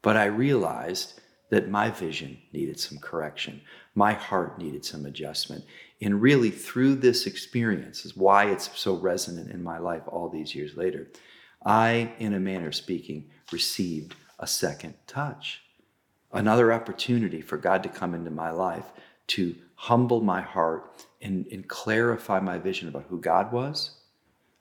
But 0.01 0.17
I 0.17 0.25
realized 0.25 1.19
that 1.49 1.69
my 1.69 1.89
vision 1.89 2.37
needed 2.53 2.79
some 2.79 2.97
correction. 2.99 3.61
My 3.95 4.13
heart 4.13 4.57
needed 4.57 4.85
some 4.85 5.05
adjustment. 5.05 5.63
And 6.01 6.21
really, 6.21 6.51
through 6.51 6.95
this 6.95 7.25
experience, 7.25 8.05
is 8.05 8.15
why 8.15 8.45
it's 8.45 8.69
so 8.77 8.95
resonant 8.95 9.51
in 9.51 9.63
my 9.63 9.77
life 9.77 10.03
all 10.07 10.29
these 10.29 10.53
years 10.53 10.75
later. 10.75 11.07
I, 11.65 12.13
in 12.19 12.33
a 12.33 12.39
manner 12.39 12.67
of 12.67 12.75
speaking, 12.75 13.31
received 13.51 14.15
a 14.39 14.47
second 14.47 14.95
touch, 15.07 15.61
another 16.31 16.71
opportunity 16.73 17.41
for 17.41 17.57
God 17.57 17.81
to 17.83 17.89
come 17.89 18.13
into 18.13 18.31
my 18.31 18.51
life 18.51 18.85
to 19.27 19.55
humble 19.75 20.21
my 20.21 20.41
heart 20.41 21.05
and, 21.25 21.47
and 21.51 21.67
clarify 21.67 22.39
my 22.39 22.59
vision 22.59 22.87
about 22.87 23.05
who 23.09 23.19
God 23.19 23.51
was, 23.51 23.97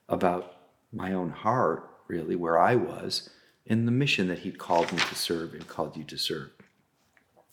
about 0.09 0.57
my 0.93 1.13
own 1.13 1.29
heart, 1.29 1.91
really, 2.09 2.37
where 2.37 2.59
I 2.59 2.75
was, 2.75 3.29
and 3.67 3.87
the 3.87 3.93
mission 3.93 4.29
that 4.29 4.41
He'd 4.41 4.59
called 4.59 4.91
me 4.91 4.99
to 4.99 5.15
serve 5.15 5.53
and 5.53 5.69
called 5.69 5.95
you 5.95 6.05
to 6.05 6.17
serve. 6.17 6.51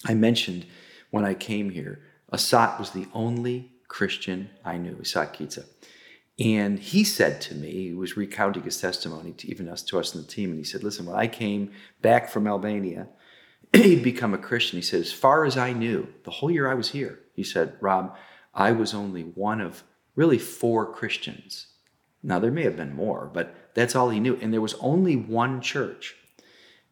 I 0.06 0.14
mentioned 0.14 0.66
when 1.10 1.26
I 1.26 1.34
came 1.34 1.72
here, 1.72 2.02
Asat 2.32 2.80
was 2.80 2.92
the 2.92 3.08
only 3.14 3.74
Christian 3.90 4.50
I 4.64 4.78
knew, 4.78 4.96
Asat 4.96 5.36
Kitsa. 5.36 5.66
And 6.40 6.80
he 6.80 7.04
said 7.04 7.42
to 7.42 7.56
me, 7.56 7.70
he 7.70 7.94
was 7.94 8.16
recounting 8.16 8.64
his 8.64 8.80
testimony 8.80 9.34
to 9.34 9.48
even 9.50 9.68
us 9.68 9.84
to 9.84 10.00
us 10.00 10.16
in 10.16 10.22
the 10.22 10.28
team, 10.28 10.52
and 10.52 10.58
he 10.58 10.64
said, 10.64 10.84
Listen, 10.84 11.06
when 11.06 11.18
I 11.18 11.28
came 11.28 11.72
back 12.02 12.30
from 12.30 12.48
Albania, 12.48 13.10
he'd 13.74 14.04
become 14.04 14.34
a 14.34 14.38
Christian. 14.38 14.78
He 14.78 14.82
said, 14.82 15.02
As 15.02 15.12
far 15.12 15.44
as 15.44 15.58
I 15.58 15.74
knew, 15.74 16.08
the 16.24 16.32
whole 16.32 16.50
year 16.50 16.72
I 16.72 16.76
was 16.76 16.92
here, 16.92 17.20
he 17.36 17.44
said, 17.44 17.76
Rob, 17.82 18.16
I 18.54 18.72
was 18.72 18.94
only 18.94 19.24
one 19.24 19.62
of 19.62 19.84
really 20.16 20.38
four 20.38 20.92
Christians. 20.92 21.68
Now, 22.24 22.40
there 22.40 22.52
may 22.52 22.64
have 22.64 22.78
been 22.78 22.96
more, 22.96 23.30
but 23.34 23.56
that's 23.74 23.96
all 23.96 24.10
he 24.10 24.20
knew. 24.20 24.38
And 24.42 24.54
there 24.54 24.62
was 24.62 24.76
only 24.76 25.16
one 25.16 25.62
church 25.62 26.16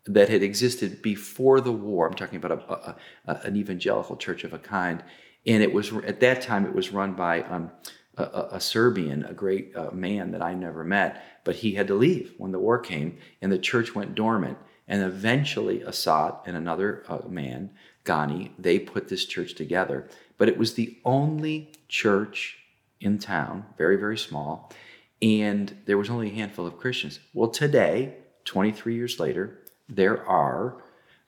that 0.05 0.29
had 0.29 0.41
existed 0.41 1.01
before 1.01 1.61
the 1.61 1.71
war. 1.71 2.07
I'm 2.07 2.15
talking 2.15 2.37
about 2.37 2.51
a, 2.51 2.73
a, 2.73 2.95
a, 3.27 3.35
an 3.43 3.55
evangelical 3.55 4.17
church 4.17 4.43
of 4.43 4.53
a 4.53 4.59
kind. 4.59 5.03
And 5.45 5.61
it 5.61 5.73
was 5.73 5.93
at 5.93 6.19
that 6.21 6.41
time, 6.41 6.65
it 6.65 6.73
was 6.73 6.91
run 6.91 7.13
by 7.13 7.43
um, 7.43 7.71
a, 8.19 8.59
Serbian, 8.59 9.23
a 9.25 9.33
great 9.33 9.75
uh, 9.75 9.91
man 9.91 10.31
that 10.31 10.41
I 10.41 10.53
never 10.53 10.83
met, 10.83 11.23
but 11.43 11.57
he 11.57 11.75
had 11.75 11.87
to 11.87 11.95
leave 11.95 12.33
when 12.37 12.51
the 12.51 12.59
war 12.59 12.79
came, 12.79 13.17
and 13.41 13.51
the 13.51 13.57
church 13.57 13.95
went 13.95 14.15
dormant. 14.15 14.57
And 14.87 15.03
eventually, 15.03 15.79
Asat 15.79 16.41
and 16.45 16.57
another 16.57 17.03
uh, 17.07 17.27
man, 17.27 17.71
Ghani, 18.05 18.51
they 18.57 18.79
put 18.79 19.07
this 19.07 19.25
church 19.25 19.55
together. 19.55 20.09
But 20.39 20.49
it 20.49 20.57
was 20.57 20.73
the 20.73 20.97
only 21.05 21.71
church 21.87 22.57
in 22.99 23.19
town, 23.19 23.65
very, 23.77 23.97
very 23.97 24.17
small, 24.17 24.71
and 25.21 25.77
there 25.85 25.97
was 25.97 26.09
only 26.09 26.31
a 26.31 26.33
handful 26.33 26.65
of 26.65 26.79
Christians. 26.79 27.19
Well, 27.35 27.49
today, 27.49 28.15
23 28.45 28.95
years 28.95 29.19
later, 29.19 29.59
there 29.87 30.25
are 30.25 30.81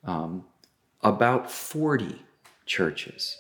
um, 0.04 0.46
about 1.02 1.52
40 1.52 2.20
churches 2.66 3.38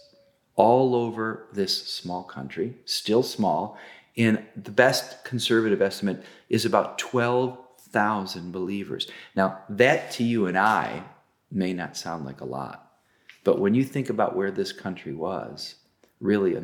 all 0.55 0.93
over 0.93 1.47
this 1.53 1.87
small 1.87 2.23
country, 2.23 2.75
still 2.85 3.23
small. 3.23 3.77
And 4.17 4.45
the 4.61 4.71
best 4.71 5.23
conservative 5.23 5.81
estimate 5.81 6.23
is 6.49 6.65
about 6.65 6.97
12,000 6.99 8.51
believers. 8.51 9.07
Now, 9.35 9.59
that 9.69 10.11
to 10.11 10.23
you 10.23 10.47
and 10.47 10.57
I 10.57 11.03
may 11.49 11.73
not 11.73 11.95
sound 11.97 12.25
like 12.25 12.41
a 12.41 12.45
lot, 12.45 12.90
but 13.43 13.59
when 13.59 13.73
you 13.73 13.83
think 13.83 14.09
about 14.09 14.35
where 14.35 14.51
this 14.51 14.71
country 14.71 15.13
was, 15.13 15.75
really, 16.19 16.55
a, 16.55 16.63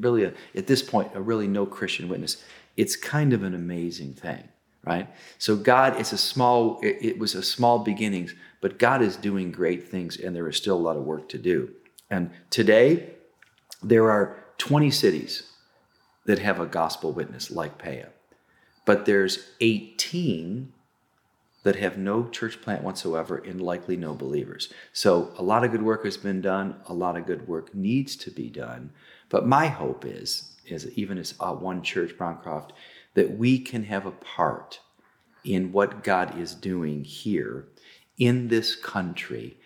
really, 0.00 0.24
a, 0.24 0.32
at 0.54 0.66
this 0.66 0.82
point, 0.82 1.10
a 1.14 1.20
really 1.20 1.46
no 1.46 1.64
Christian 1.64 2.08
witness, 2.08 2.42
it's 2.76 2.96
kind 2.96 3.32
of 3.32 3.42
an 3.42 3.54
amazing 3.54 4.14
thing, 4.14 4.48
right? 4.84 5.08
So 5.38 5.56
God, 5.56 5.98
it's 5.98 6.12
a 6.12 6.18
small, 6.18 6.80
it, 6.82 6.98
it 7.00 7.18
was 7.18 7.34
a 7.34 7.42
small 7.42 7.78
beginnings, 7.78 8.34
but 8.60 8.78
God 8.78 9.02
is 9.02 9.16
doing 9.16 9.52
great 9.52 9.88
things, 9.88 10.16
and 10.16 10.34
there 10.34 10.48
is 10.48 10.56
still 10.56 10.76
a 10.76 10.78
lot 10.78 10.96
of 10.96 11.04
work 11.04 11.28
to 11.30 11.38
do. 11.38 11.70
And 12.10 12.30
today, 12.50 13.10
there 13.82 14.10
are 14.10 14.44
20 14.58 14.90
cities 14.90 15.44
that 16.24 16.40
have 16.40 16.58
a 16.58 16.66
gospel 16.66 17.12
witness 17.12 17.50
like 17.50 17.78
Peja, 17.78 18.08
but 18.84 19.06
there's 19.06 19.50
18 19.60 20.72
that 21.66 21.74
have 21.74 21.98
no 21.98 22.28
church 22.28 22.62
plant 22.62 22.84
whatsoever 22.84 23.38
and 23.38 23.60
likely 23.60 23.96
no 23.96 24.14
believers. 24.14 24.72
So 24.92 25.32
a 25.36 25.42
lot 25.42 25.64
of 25.64 25.72
good 25.72 25.82
work 25.82 26.04
has 26.04 26.16
been 26.16 26.40
done. 26.40 26.76
A 26.86 26.94
lot 26.94 27.16
of 27.16 27.26
good 27.26 27.48
work 27.48 27.74
needs 27.74 28.14
to 28.18 28.30
be 28.30 28.48
done. 28.48 28.92
But 29.30 29.48
my 29.48 29.66
hope 29.66 30.04
is, 30.04 30.54
is 30.64 30.88
even 30.92 31.18
as 31.18 31.34
uh, 31.40 31.52
one 31.54 31.82
church, 31.82 32.16
Browncroft, 32.16 32.70
that 33.14 33.36
we 33.36 33.58
can 33.58 33.82
have 33.82 34.06
a 34.06 34.12
part 34.12 34.78
in 35.42 35.72
what 35.72 36.04
God 36.04 36.38
is 36.38 36.54
doing 36.54 37.02
here 37.02 37.66
in 38.16 38.46
this 38.46 38.76
country 38.76 39.56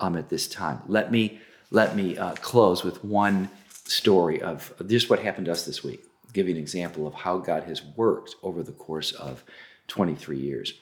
um, 0.00 0.16
at 0.16 0.30
this 0.30 0.48
time. 0.48 0.80
Let 0.86 1.12
me 1.12 1.42
let 1.70 1.94
me 1.94 2.16
uh, 2.16 2.36
close 2.36 2.82
with 2.82 3.04
one 3.04 3.50
story 3.84 4.40
of 4.40 4.72
just 4.86 5.10
what 5.10 5.18
happened 5.18 5.44
to 5.44 5.52
us 5.52 5.66
this 5.66 5.84
week. 5.84 6.06
Give 6.32 6.48
you 6.48 6.54
an 6.54 6.60
example 6.60 7.06
of 7.06 7.12
how 7.12 7.36
God 7.36 7.64
has 7.64 7.84
worked 7.84 8.34
over 8.42 8.62
the 8.62 8.72
course 8.72 9.12
of 9.12 9.44
23 9.88 10.38
years. 10.38 10.72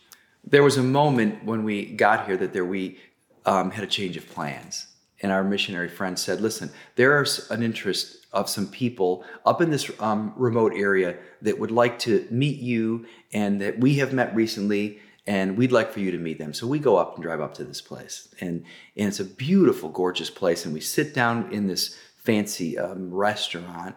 There 0.51 0.63
was 0.63 0.79
a 0.79 0.83
moment 0.83 1.45
when 1.45 1.63
we 1.63 1.85
got 1.85 2.25
here 2.27 2.37
that 2.39 2.55
there 2.55 2.65
we 2.65 2.99
um, 3.45 3.71
had 3.71 3.85
a 3.85 3.87
change 3.87 4.17
of 4.17 4.27
plans, 4.31 4.87
and 5.21 5.31
our 5.31 5.45
missionary 5.45 5.89
friend 5.89 6.19
said, 6.19 6.41
"Listen, 6.41 6.71
there 6.97 7.23
is 7.23 7.51
an 7.51 7.63
interest 7.63 8.27
of 8.33 8.49
some 8.49 8.67
people 8.67 9.25
up 9.45 9.61
in 9.61 9.71
this 9.71 9.91
um, 10.01 10.33
remote 10.37 10.73
area 10.75 11.17
that 11.43 11.59
would 11.59 11.71
like 11.71 11.99
to 12.01 12.27
meet 12.31 12.61
you, 12.61 13.05
and 13.33 13.61
that 13.61 13.79
we 13.81 13.97
have 13.97 14.13
met 14.13 14.35
recently." 14.35 15.01
and 15.27 15.59
we'd 15.59 15.73
like 15.73 15.93
for 15.93 16.01
you 16.01 16.11
to 16.11 16.17
meet 16.17 16.39
them. 16.39 16.55
So 16.55 16.67
we 16.67 16.79
go 16.79 16.97
up 16.97 17.17
and 17.17 17.23
drive 17.23 17.43
up 17.43 17.53
to 17.57 17.65
this 17.65 17.83
place, 17.83 18.35
and 18.41 18.65
and 18.97 19.09
it's 19.09 19.21
a 19.21 19.27
beautiful, 19.27 19.91
gorgeous 19.91 20.31
place. 20.31 20.65
And 20.65 20.73
we 20.73 20.81
sit 20.81 21.13
down 21.13 21.53
in 21.53 21.67
this 21.67 21.99
fancy 22.17 22.79
um, 22.79 23.13
restaurant, 23.13 23.95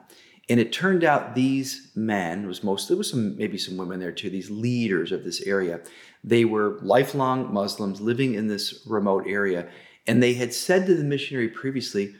and 0.51 0.59
it 0.59 0.73
turned 0.73 1.05
out 1.05 1.33
these 1.33 1.91
men 1.95 2.45
was 2.45 2.61
most 2.61 2.89
there 2.89 2.97
was 2.97 3.09
some 3.09 3.37
maybe 3.37 3.57
some 3.57 3.77
women 3.77 4.01
there 4.01 4.11
too. 4.11 4.29
These 4.29 4.51
leaders 4.51 5.13
of 5.13 5.23
this 5.23 5.41
area, 5.43 5.79
they 6.25 6.43
were 6.43 6.77
lifelong 6.81 7.53
Muslims 7.53 8.01
living 8.01 8.33
in 8.33 8.47
this 8.47 8.85
remote 8.85 9.23
area, 9.25 9.69
and 10.05 10.21
they 10.21 10.33
had 10.33 10.53
said 10.53 10.87
to 10.87 10.95
the 10.95 11.05
missionary 11.05 11.47
previously, 11.47 12.15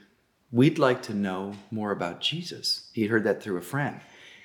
"We'd 0.49 0.79
like 0.79 1.01
to 1.03 1.13
know 1.13 1.55
more 1.71 1.91
about 1.91 2.21
Jesus." 2.21 2.89
He'd 2.93 3.09
heard 3.09 3.25
that 3.25 3.43
through 3.43 3.57
a 3.57 3.61
friend. 3.61 3.99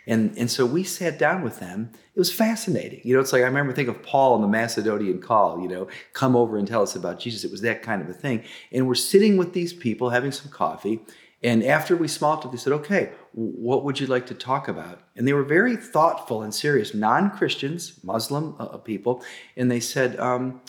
And, 0.08 0.36
and 0.38 0.48
so 0.48 0.64
we 0.64 0.84
sat 0.84 1.18
down 1.18 1.42
with 1.42 1.58
them. 1.58 1.90
It 2.14 2.18
was 2.18 2.32
fascinating. 2.32 3.00
You 3.02 3.14
know, 3.14 3.20
it's 3.20 3.32
like 3.32 3.42
I 3.42 3.46
remember 3.46 3.72
thinking 3.72 3.94
of 3.94 4.04
Paul 4.04 4.36
in 4.36 4.40
the 4.40 4.46
Macedonian 4.46 5.20
call, 5.20 5.60
you 5.60 5.68
know, 5.68 5.88
come 6.12 6.36
over 6.36 6.58
and 6.58 6.66
tell 6.66 6.82
us 6.82 6.94
about 6.94 7.18
Jesus. 7.18 7.42
It 7.42 7.50
was 7.50 7.62
that 7.62 7.82
kind 7.82 8.00
of 8.00 8.08
a 8.08 8.12
thing. 8.12 8.44
And 8.70 8.86
we're 8.86 8.94
sitting 8.94 9.36
with 9.36 9.52
these 9.52 9.72
people 9.72 10.10
having 10.10 10.30
some 10.30 10.50
coffee, 10.52 11.00
And 11.42 11.62
after 11.62 11.96
we 11.96 12.08
small 12.08 12.38
talk, 12.38 12.50
they 12.50 12.58
said, 12.58 12.72
okay, 12.72 13.12
what 13.32 13.84
would 13.84 14.00
you 14.00 14.06
like 14.06 14.26
to 14.26 14.34
talk 14.34 14.68
about? 14.68 15.02
And 15.14 15.28
they 15.28 15.32
were 15.32 15.42
very 15.42 15.76
thoughtful 15.76 16.42
and 16.42 16.54
serious, 16.54 16.94
non 16.94 17.30
Christians, 17.30 18.00
Muslim 18.02 18.56
uh, 18.58 18.64
uh, 18.64 18.76
people. 18.78 19.22
And 19.56 19.70
they 19.70 19.80
said, 19.80 20.18
um, 20.18 20.62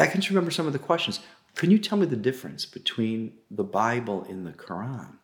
I 0.00 0.06
can 0.06 0.20
remember 0.28 0.50
some 0.50 0.66
of 0.66 0.72
the 0.72 0.78
questions. 0.78 1.20
Can 1.54 1.70
you 1.70 1.78
tell 1.78 1.98
me 1.98 2.06
the 2.06 2.16
difference 2.16 2.66
between 2.66 3.32
the 3.50 3.64
Bible 3.64 4.24
and 4.28 4.46
the 4.46 4.52
Quran? 4.52 5.16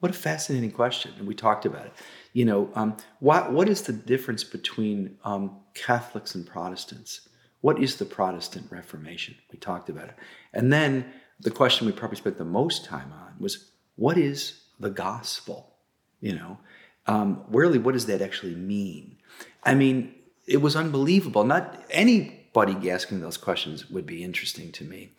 What 0.00 0.10
a 0.10 0.14
fascinating 0.14 0.70
question. 0.70 1.12
And 1.18 1.26
we 1.26 1.34
talked 1.34 1.66
about 1.66 1.86
it. 1.86 1.92
You 2.32 2.44
know, 2.44 2.70
um, 2.74 2.96
what, 3.18 3.52
what 3.52 3.68
is 3.68 3.82
the 3.82 3.92
difference 3.92 4.44
between 4.44 5.18
um, 5.24 5.56
Catholics 5.74 6.34
and 6.34 6.46
Protestants? 6.46 7.28
What 7.60 7.82
is 7.82 7.96
the 7.96 8.04
Protestant 8.04 8.70
Reformation? 8.70 9.34
We 9.50 9.58
talked 9.58 9.88
about 9.88 10.08
it. 10.08 10.14
And 10.52 10.72
then 10.72 11.12
the 11.40 11.50
question 11.50 11.86
we 11.86 11.92
probably 11.92 12.18
spent 12.18 12.38
the 12.38 12.44
most 12.44 12.84
time 12.84 13.12
on 13.12 13.34
was 13.38 13.72
what 13.96 14.16
is 14.16 14.62
the 14.78 14.90
gospel? 14.90 15.74
You 16.20 16.34
know, 16.36 16.58
um, 17.06 17.44
really, 17.48 17.78
what 17.78 17.92
does 17.92 18.06
that 18.06 18.22
actually 18.22 18.54
mean? 18.54 19.16
I 19.62 19.74
mean, 19.74 20.14
it 20.46 20.58
was 20.58 20.76
unbelievable. 20.76 21.44
Not 21.44 21.84
anybody 21.90 22.90
asking 22.90 23.20
those 23.20 23.36
questions 23.36 23.90
would 23.90 24.06
be 24.06 24.24
interesting 24.24 24.72
to 24.72 24.84
me. 24.84 25.12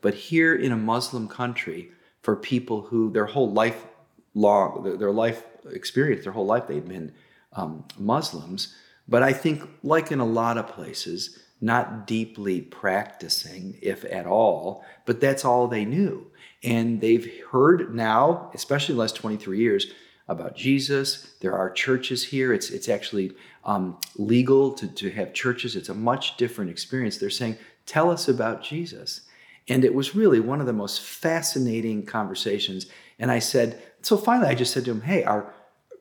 But 0.00 0.14
here 0.14 0.54
in 0.54 0.70
a 0.70 0.76
Muslim 0.76 1.28
country, 1.28 1.90
for 2.22 2.36
people 2.36 2.82
who 2.82 3.10
their 3.10 3.26
whole 3.26 3.50
life 3.50 3.86
long, 4.34 4.98
their, 4.98 5.10
life 5.10 5.44
experience, 5.70 6.24
their 6.24 6.32
whole 6.32 6.46
life, 6.46 6.66
they've 6.66 6.86
been 6.86 7.12
um, 7.52 7.84
Muslims. 7.98 8.74
But 9.08 9.22
I 9.22 9.32
think, 9.32 9.62
like 9.82 10.10
in 10.12 10.20
a 10.20 10.26
lot 10.26 10.58
of 10.58 10.68
places, 10.68 11.38
not 11.60 12.06
deeply 12.06 12.60
practicing, 12.60 13.78
if 13.80 14.04
at 14.04 14.26
all, 14.26 14.84
but 15.06 15.20
that's 15.20 15.44
all 15.44 15.68
they 15.68 15.84
knew. 15.84 16.30
And 16.64 17.00
they've 17.00 17.30
heard 17.50 17.94
now, 17.94 18.50
especially 18.54 18.94
the 18.94 19.00
last 19.00 19.16
23 19.16 19.58
years, 19.58 19.92
about 20.26 20.56
Jesus. 20.56 21.34
There 21.40 21.52
are 21.54 21.70
churches 21.70 22.24
here. 22.24 22.52
It's, 22.52 22.70
it's 22.70 22.88
actually 22.88 23.32
um, 23.64 23.98
legal 24.16 24.72
to, 24.72 24.88
to 24.88 25.10
have 25.10 25.34
churches. 25.34 25.76
It's 25.76 25.90
a 25.90 25.94
much 25.94 26.36
different 26.36 26.70
experience. 26.70 27.18
They're 27.18 27.30
saying, 27.30 27.58
Tell 27.86 28.10
us 28.10 28.28
about 28.28 28.62
Jesus. 28.62 29.22
And 29.68 29.84
it 29.84 29.94
was 29.94 30.14
really 30.14 30.40
one 30.40 30.60
of 30.60 30.66
the 30.66 30.72
most 30.72 31.02
fascinating 31.02 32.06
conversations. 32.06 32.86
And 33.18 33.30
I 33.30 33.40
said, 33.40 33.82
So 34.00 34.16
finally, 34.16 34.48
I 34.48 34.54
just 34.54 34.72
said 34.72 34.86
to 34.86 34.90
him, 34.90 35.02
Hey, 35.02 35.22
our, 35.24 35.52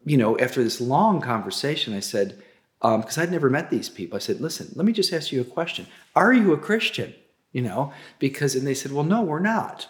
you 0.06 0.16
know, 0.16 0.40
after 0.40 0.64
this 0.64 0.80
long 0.80 1.20
conversation, 1.20 1.94
I 1.94 2.00
said, 2.00 2.42
because 2.84 3.18
um, 3.18 3.24
I'd 3.24 3.32
never 3.32 3.50
met 3.50 3.70
these 3.70 3.88
people. 3.88 4.18
I 4.18 4.20
said, 4.20 4.42
listen, 4.42 4.68
let 4.76 4.86
me 4.86 4.92
just 4.92 5.14
ask 5.14 5.32
you 5.32 5.40
a 5.40 5.46
question. 5.46 5.88
Are 6.18 6.34
you 6.34 6.52
a 6.52 6.58
Christian? 6.58 7.16
You 7.54 7.62
know, 7.62 7.94
because, 8.20 8.56
and 8.56 8.68
they 8.68 8.74
said, 8.74 8.92
well, 8.92 9.06
no, 9.06 9.22
we're 9.22 9.40
not. 9.40 9.88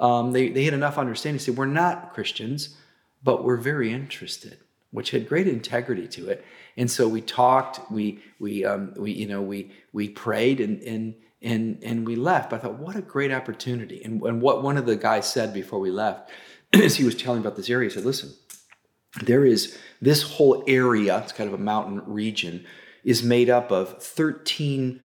Um, 0.00 0.32
they, 0.32 0.48
they 0.48 0.64
had 0.64 0.74
enough 0.74 0.98
understanding. 0.98 1.38
They 1.38 1.44
said, 1.44 1.56
we're 1.56 1.66
not 1.66 2.12
Christians, 2.14 2.76
but 3.22 3.44
we're 3.44 3.56
very 3.56 3.92
interested, 3.92 4.58
which 4.90 5.10
had 5.10 5.28
great 5.28 5.48
integrity 5.48 6.06
to 6.08 6.28
it. 6.28 6.44
And 6.76 6.90
so 6.90 7.08
we 7.08 7.20
talked, 7.20 7.90
we, 7.90 8.22
we, 8.38 8.64
um, 8.64 8.94
we, 8.96 9.12
you 9.12 9.26
know, 9.26 9.42
we, 9.42 9.72
we 9.92 10.08
prayed 10.08 10.60
and, 10.60 10.80
and, 10.82 11.14
and, 11.42 11.82
and 11.82 12.06
we 12.06 12.16
left. 12.16 12.50
But 12.50 12.56
I 12.56 12.62
thought, 12.62 12.78
what 12.78 12.96
a 12.96 13.02
great 13.02 13.32
opportunity. 13.32 14.02
And, 14.04 14.22
and 14.22 14.40
what 14.40 14.62
one 14.62 14.76
of 14.76 14.86
the 14.86 14.96
guys 14.96 15.30
said 15.30 15.52
before 15.52 15.80
we 15.80 15.90
left, 15.90 16.30
as 16.72 16.96
he 16.96 17.04
was 17.04 17.16
telling 17.16 17.40
about 17.40 17.56
this 17.56 17.70
area, 17.70 17.88
he 17.88 17.94
said, 17.94 18.04
listen, 18.04 18.32
there 19.24 19.44
is 19.44 19.76
this 20.00 20.22
whole 20.22 20.62
area, 20.66 21.18
it's 21.18 21.32
kind 21.32 21.48
of 21.48 21.58
a 21.58 21.62
mountain 21.62 22.02
region, 22.06 22.64
is 23.04 23.22
made 23.22 23.50
up 23.50 23.70
of 23.72 24.02
13 24.02 25.00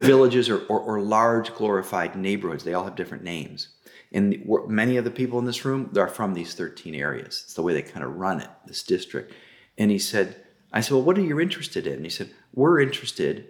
villages 0.00 0.48
or, 0.48 0.58
or, 0.66 0.80
or 0.80 1.00
large 1.00 1.54
glorified 1.54 2.16
neighborhoods. 2.16 2.64
They 2.64 2.74
all 2.74 2.84
have 2.84 2.96
different 2.96 3.24
names. 3.24 3.68
And 4.14 4.48
many 4.68 4.96
of 4.96 5.04
the 5.04 5.10
people 5.10 5.38
in 5.38 5.44
this 5.44 5.64
room, 5.64 5.90
they're 5.92 6.08
from 6.08 6.32
these 6.32 6.54
13 6.54 6.94
areas. 6.94 7.42
It's 7.44 7.54
the 7.54 7.62
way 7.62 7.74
they 7.74 7.82
kind 7.82 8.04
of 8.04 8.16
run 8.16 8.40
it, 8.40 8.48
this 8.66 8.82
district. 8.82 9.32
And 9.76 9.90
he 9.90 9.98
said, 9.98 10.36
I 10.72 10.80
said, 10.80 10.92
well, 10.92 11.02
what 11.02 11.18
are 11.18 11.22
you 11.22 11.38
interested 11.40 11.86
in? 11.86 11.94
And 11.94 12.04
he 12.04 12.10
said, 12.10 12.30
we're 12.54 12.80
interested 12.80 13.48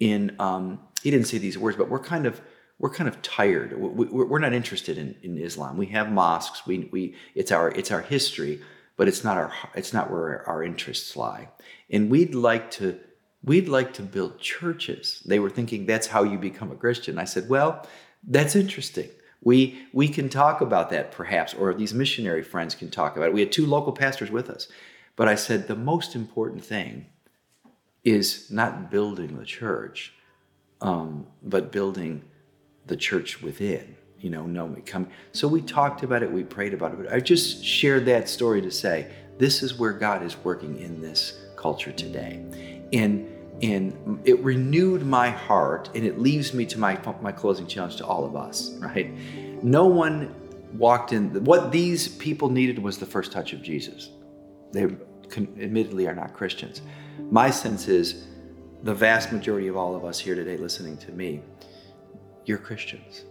in, 0.00 0.34
um, 0.38 0.78
he 1.02 1.10
didn't 1.10 1.26
say 1.26 1.38
these 1.38 1.58
words, 1.58 1.76
but 1.76 1.90
we're 1.90 1.98
kind 1.98 2.24
of, 2.24 2.40
we're 2.78 2.90
kind 2.90 3.08
of 3.08 3.20
tired. 3.20 3.74
We're 3.76 4.38
not 4.38 4.52
interested 4.52 4.96
in, 4.96 5.16
in 5.22 5.38
Islam. 5.38 5.76
We 5.76 5.86
have 5.86 6.10
mosques. 6.10 6.66
We, 6.66 6.88
we, 6.92 7.16
it's 7.34 7.50
our, 7.50 7.70
it's 7.70 7.90
our 7.90 8.02
history 8.02 8.60
but 8.96 9.08
it's 9.08 9.22
not 9.22 9.36
our 9.36 9.52
it's 9.74 9.92
not 9.92 10.10
where 10.10 10.46
our 10.48 10.62
interests 10.62 11.16
lie. 11.16 11.48
And 11.90 12.10
we'd 12.10 12.34
like 12.34 12.70
to 12.72 12.98
we'd 13.42 13.68
like 13.68 13.92
to 13.94 14.02
build 14.02 14.40
churches. 14.40 15.22
They 15.26 15.38
were 15.38 15.50
thinking 15.50 15.86
that's 15.86 16.06
how 16.06 16.22
you 16.22 16.38
become 16.38 16.72
a 16.72 16.76
Christian. 16.76 17.18
I 17.18 17.24
said, 17.24 17.48
well, 17.48 17.86
that's 18.26 18.56
interesting. 18.56 19.08
We 19.42 19.86
we 19.92 20.08
can 20.08 20.28
talk 20.28 20.60
about 20.60 20.90
that 20.90 21.12
perhaps, 21.12 21.54
or 21.54 21.72
these 21.74 21.94
missionary 21.94 22.42
friends 22.42 22.74
can 22.74 22.90
talk 22.90 23.16
about 23.16 23.28
it. 23.28 23.34
We 23.34 23.40
had 23.40 23.52
two 23.52 23.66
local 23.66 23.92
pastors 23.92 24.30
with 24.30 24.50
us, 24.50 24.68
but 25.14 25.28
I 25.28 25.34
said 25.34 25.68
the 25.68 25.76
most 25.76 26.14
important 26.14 26.64
thing 26.64 27.06
is 28.04 28.50
not 28.50 28.90
building 28.90 29.36
the 29.36 29.44
church, 29.44 30.14
um, 30.80 31.26
but 31.42 31.72
building 31.72 32.22
the 32.86 32.96
church 32.96 33.42
within 33.42 33.96
you 34.20 34.30
know, 34.30 34.46
know 34.46 34.66
me. 34.66 34.80
Come. 34.80 35.08
So 35.32 35.46
we 35.46 35.62
talked 35.62 36.02
about 36.02 36.22
it, 36.22 36.30
we 36.30 36.42
prayed 36.42 36.74
about 36.74 36.92
it. 36.92 37.02
But 37.02 37.12
I 37.12 37.20
just 37.20 37.64
shared 37.64 38.06
that 38.06 38.28
story 38.28 38.60
to 38.62 38.70
say 38.70 39.10
this 39.38 39.62
is 39.62 39.78
where 39.78 39.92
God 39.92 40.22
is 40.22 40.36
working 40.38 40.78
in 40.80 41.00
this 41.00 41.38
culture 41.56 41.92
today. 41.92 42.42
And 42.92 43.28
and 43.62 44.20
it 44.24 44.38
renewed 44.40 45.06
my 45.06 45.30
heart 45.30 45.90
and 45.94 46.04
it 46.04 46.18
leaves 46.18 46.52
me 46.52 46.66
to 46.66 46.78
my 46.78 46.98
my 47.20 47.32
closing 47.32 47.66
challenge 47.66 47.96
to 47.96 48.06
all 48.06 48.24
of 48.24 48.36
us, 48.36 48.70
right? 48.78 49.12
No 49.62 49.86
one 49.86 50.34
walked 50.74 51.12
in 51.12 51.44
what 51.44 51.72
these 51.72 52.08
people 52.08 52.50
needed 52.50 52.78
was 52.78 52.98
the 52.98 53.06
first 53.06 53.32
touch 53.32 53.52
of 53.52 53.62
Jesus. 53.62 54.10
They 54.72 54.84
admittedly 55.36 56.06
are 56.06 56.14
not 56.14 56.34
Christians. 56.34 56.82
My 57.30 57.50
sense 57.50 57.88
is 57.88 58.26
the 58.82 58.94
vast 58.94 59.32
majority 59.32 59.68
of 59.68 59.76
all 59.76 59.96
of 59.96 60.04
us 60.04 60.18
here 60.18 60.34
today 60.34 60.56
listening 60.56 60.98
to 60.98 61.12
me, 61.12 61.42
you're 62.44 62.58
Christians 62.58 63.24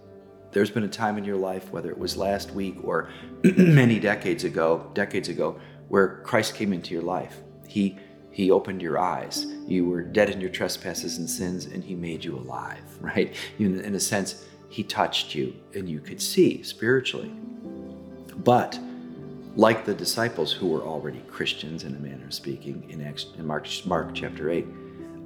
there's 0.55 0.71
been 0.71 0.83
a 0.83 0.87
time 0.87 1.17
in 1.17 1.25
your 1.25 1.35
life, 1.35 1.69
whether 1.73 1.89
it 1.89 1.97
was 1.97 2.15
last 2.15 2.51
week 2.51 2.77
or 2.81 3.09
many 3.57 3.99
decades 3.99 4.45
ago, 4.45 4.89
decades 4.93 5.27
ago, 5.27 5.59
where 5.89 6.21
Christ 6.23 6.55
came 6.55 6.71
into 6.71 6.93
your 6.93 7.03
life. 7.03 7.41
He 7.67 7.97
he 8.35 8.51
opened 8.51 8.81
your 8.81 8.99
eyes. 8.99 9.45
You 9.65 9.85
were 9.85 10.01
dead 10.01 10.29
in 10.29 10.41
your 10.41 10.49
trespasses 10.49 11.19
and 11.19 11.29
sins, 11.29 11.67
and 11.67 11.81
He 11.81 11.95
made 11.95 12.21
you 12.21 12.35
alive, 12.35 12.83
right? 12.99 13.33
In 13.57 13.95
a 13.95 13.99
sense, 13.99 14.45
He 14.67 14.83
touched 14.83 15.33
you 15.33 15.55
and 15.73 15.87
you 15.87 16.01
could 16.01 16.21
see 16.21 16.61
spiritually. 16.61 17.31
But 18.35 18.77
like 19.55 19.85
the 19.85 19.93
disciples 19.93 20.51
who 20.51 20.67
were 20.67 20.81
already 20.81 21.19
Christians 21.29 21.85
in 21.85 21.95
a 21.95 21.99
manner 21.99 22.25
of 22.25 22.33
speaking 22.33 22.85
in, 22.89 23.01
Acts, 23.01 23.27
in 23.37 23.47
Mark, 23.47 23.69
Mark 23.85 24.09
chapter 24.13 24.49
8, 24.49 24.65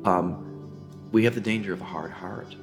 um, 0.06 0.70
we 1.12 1.24
have 1.24 1.34
the 1.34 1.42
danger 1.42 1.74
of 1.74 1.82
a 1.82 1.86
hard 1.86 2.12
heart, 2.12 2.56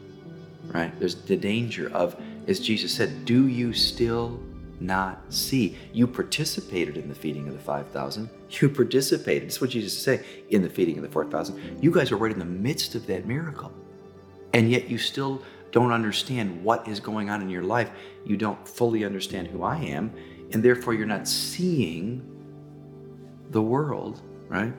right? 0.66 0.96
There's 1.00 1.16
the 1.16 1.36
danger 1.36 1.90
of 1.92 2.14
as 2.46 2.60
Jesus 2.60 2.92
said, 2.92 3.24
Do 3.24 3.48
you 3.48 3.72
still 3.72 4.40
not 4.80 5.32
see? 5.32 5.76
You 5.92 6.06
participated 6.06 6.96
in 6.96 7.08
the 7.08 7.14
feeding 7.14 7.48
of 7.48 7.54
the 7.54 7.60
5,000. 7.60 8.28
You 8.50 8.68
participated, 8.68 9.48
that's 9.48 9.60
what 9.60 9.70
Jesus 9.70 9.96
said, 9.96 10.24
in 10.50 10.62
the 10.62 10.68
feeding 10.68 10.96
of 10.96 11.02
the 11.02 11.10
4,000. 11.10 11.82
You 11.82 11.90
guys 11.90 12.12
are 12.12 12.16
right 12.16 12.32
in 12.32 12.38
the 12.38 12.44
midst 12.44 12.94
of 12.94 13.06
that 13.06 13.26
miracle. 13.26 13.72
And 14.52 14.70
yet 14.70 14.88
you 14.88 14.98
still 14.98 15.42
don't 15.72 15.92
understand 15.92 16.62
what 16.64 16.86
is 16.88 17.00
going 17.00 17.28
on 17.28 17.42
in 17.42 17.50
your 17.50 17.62
life. 17.62 17.90
You 18.24 18.36
don't 18.36 18.66
fully 18.66 19.04
understand 19.04 19.48
who 19.48 19.62
I 19.62 19.76
am. 19.78 20.12
And 20.52 20.62
therefore, 20.62 20.94
you're 20.94 21.06
not 21.06 21.26
seeing 21.26 22.22
the 23.50 23.62
world, 23.62 24.22
right? 24.48 24.72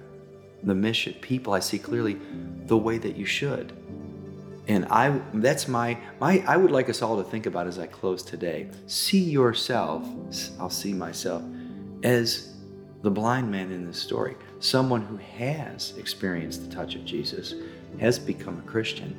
The 0.64 0.74
mission, 0.74 1.14
people 1.22 1.54
I 1.54 1.60
see 1.60 1.78
clearly 1.78 2.18
the 2.66 2.78
way 2.78 2.98
that 2.98 3.16
you 3.16 3.26
should. 3.26 3.74
And 4.68 4.86
I 4.86 5.20
that's 5.36 5.68
my 5.68 5.98
my 6.20 6.44
I 6.46 6.58
would 6.58 6.72
like 6.72 6.90
us 6.90 7.02
all 7.02 7.18
to 7.18 7.30
think 7.30 7.46
about 7.46 7.68
as 7.68 7.80
I 7.80 7.88
close 7.88 8.22
today. 8.22 8.70
See 8.86 9.24
yourself, 9.24 10.06
I'll 10.60 10.70
see 10.70 10.94
myself 10.94 11.42
as 12.04 12.54
the 13.02 13.12
blind 13.12 13.50
man 13.50 13.72
in 13.72 13.86
this 13.86 14.02
story, 14.02 14.36
someone 14.60 15.02
who 15.02 15.18
has 15.18 15.94
experienced 15.98 16.68
the 16.68 16.76
touch 16.76 16.96
of 16.96 17.06
Jesus, 17.06 17.54
has 18.00 18.20
become 18.20 18.58
a 18.58 18.70
Christian, 18.70 19.16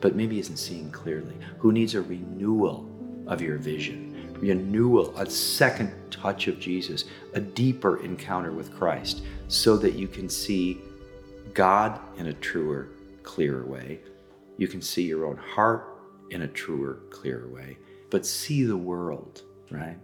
but 0.00 0.14
maybe 0.14 0.38
isn't 0.38 0.56
seeing 0.56 0.90
clearly, 0.90 1.34
who 1.58 1.72
needs 1.72 1.94
a 1.94 2.02
renewal 2.02 2.88
of 3.26 3.40
your 3.40 3.56
vision, 3.56 4.36
renewal, 4.40 5.16
a 5.16 5.30
second 5.30 5.92
touch 6.10 6.48
of 6.48 6.58
Jesus, 6.58 7.04
a 7.34 7.40
deeper 7.40 8.02
encounter 8.04 8.52
with 8.52 8.74
Christ, 8.74 9.22
so 9.46 9.76
that 9.76 9.94
you 9.94 10.08
can 10.08 10.28
see 10.28 10.80
God 11.54 12.00
in 12.18 12.26
a 12.26 12.32
truer, 12.34 12.88
clearer 13.22 13.64
way 13.64 14.00
you 14.58 14.68
can 14.68 14.82
see 14.82 15.02
your 15.02 15.24
own 15.24 15.38
heart 15.38 15.98
in 16.30 16.42
a 16.42 16.48
truer, 16.48 17.00
clearer 17.10 17.48
way. 17.48 17.78
But 18.10 18.26
see 18.26 18.64
the 18.64 18.76
world, 18.76 19.42
right? 19.70 19.96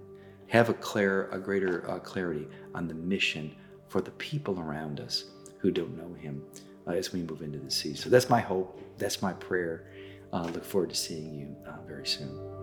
Have 0.46 0.68
a 0.68 0.74
clear, 0.74 1.28
a 1.30 1.38
greater 1.38 1.88
uh, 1.90 1.98
clarity 1.98 2.48
on 2.74 2.88
the 2.88 2.94
mission 2.94 3.54
for 3.88 4.00
the 4.00 4.12
people 4.12 4.58
around 4.60 5.00
us 5.00 5.24
who 5.58 5.70
don't 5.70 5.96
know 5.96 6.14
Him 6.14 6.42
uh, 6.86 6.92
as 6.92 7.12
we 7.12 7.22
move 7.22 7.42
into 7.42 7.58
the 7.58 7.70
sea. 7.70 7.94
So 7.94 8.08
that's 8.08 8.30
my 8.30 8.40
hope. 8.40 8.80
That's 8.98 9.20
my 9.20 9.32
prayer. 9.34 9.86
Uh, 10.32 10.44
look 10.44 10.64
forward 10.64 10.90
to 10.90 10.96
seeing 10.96 11.34
you 11.34 11.56
uh, 11.66 11.82
very 11.86 12.06
soon. 12.06 12.53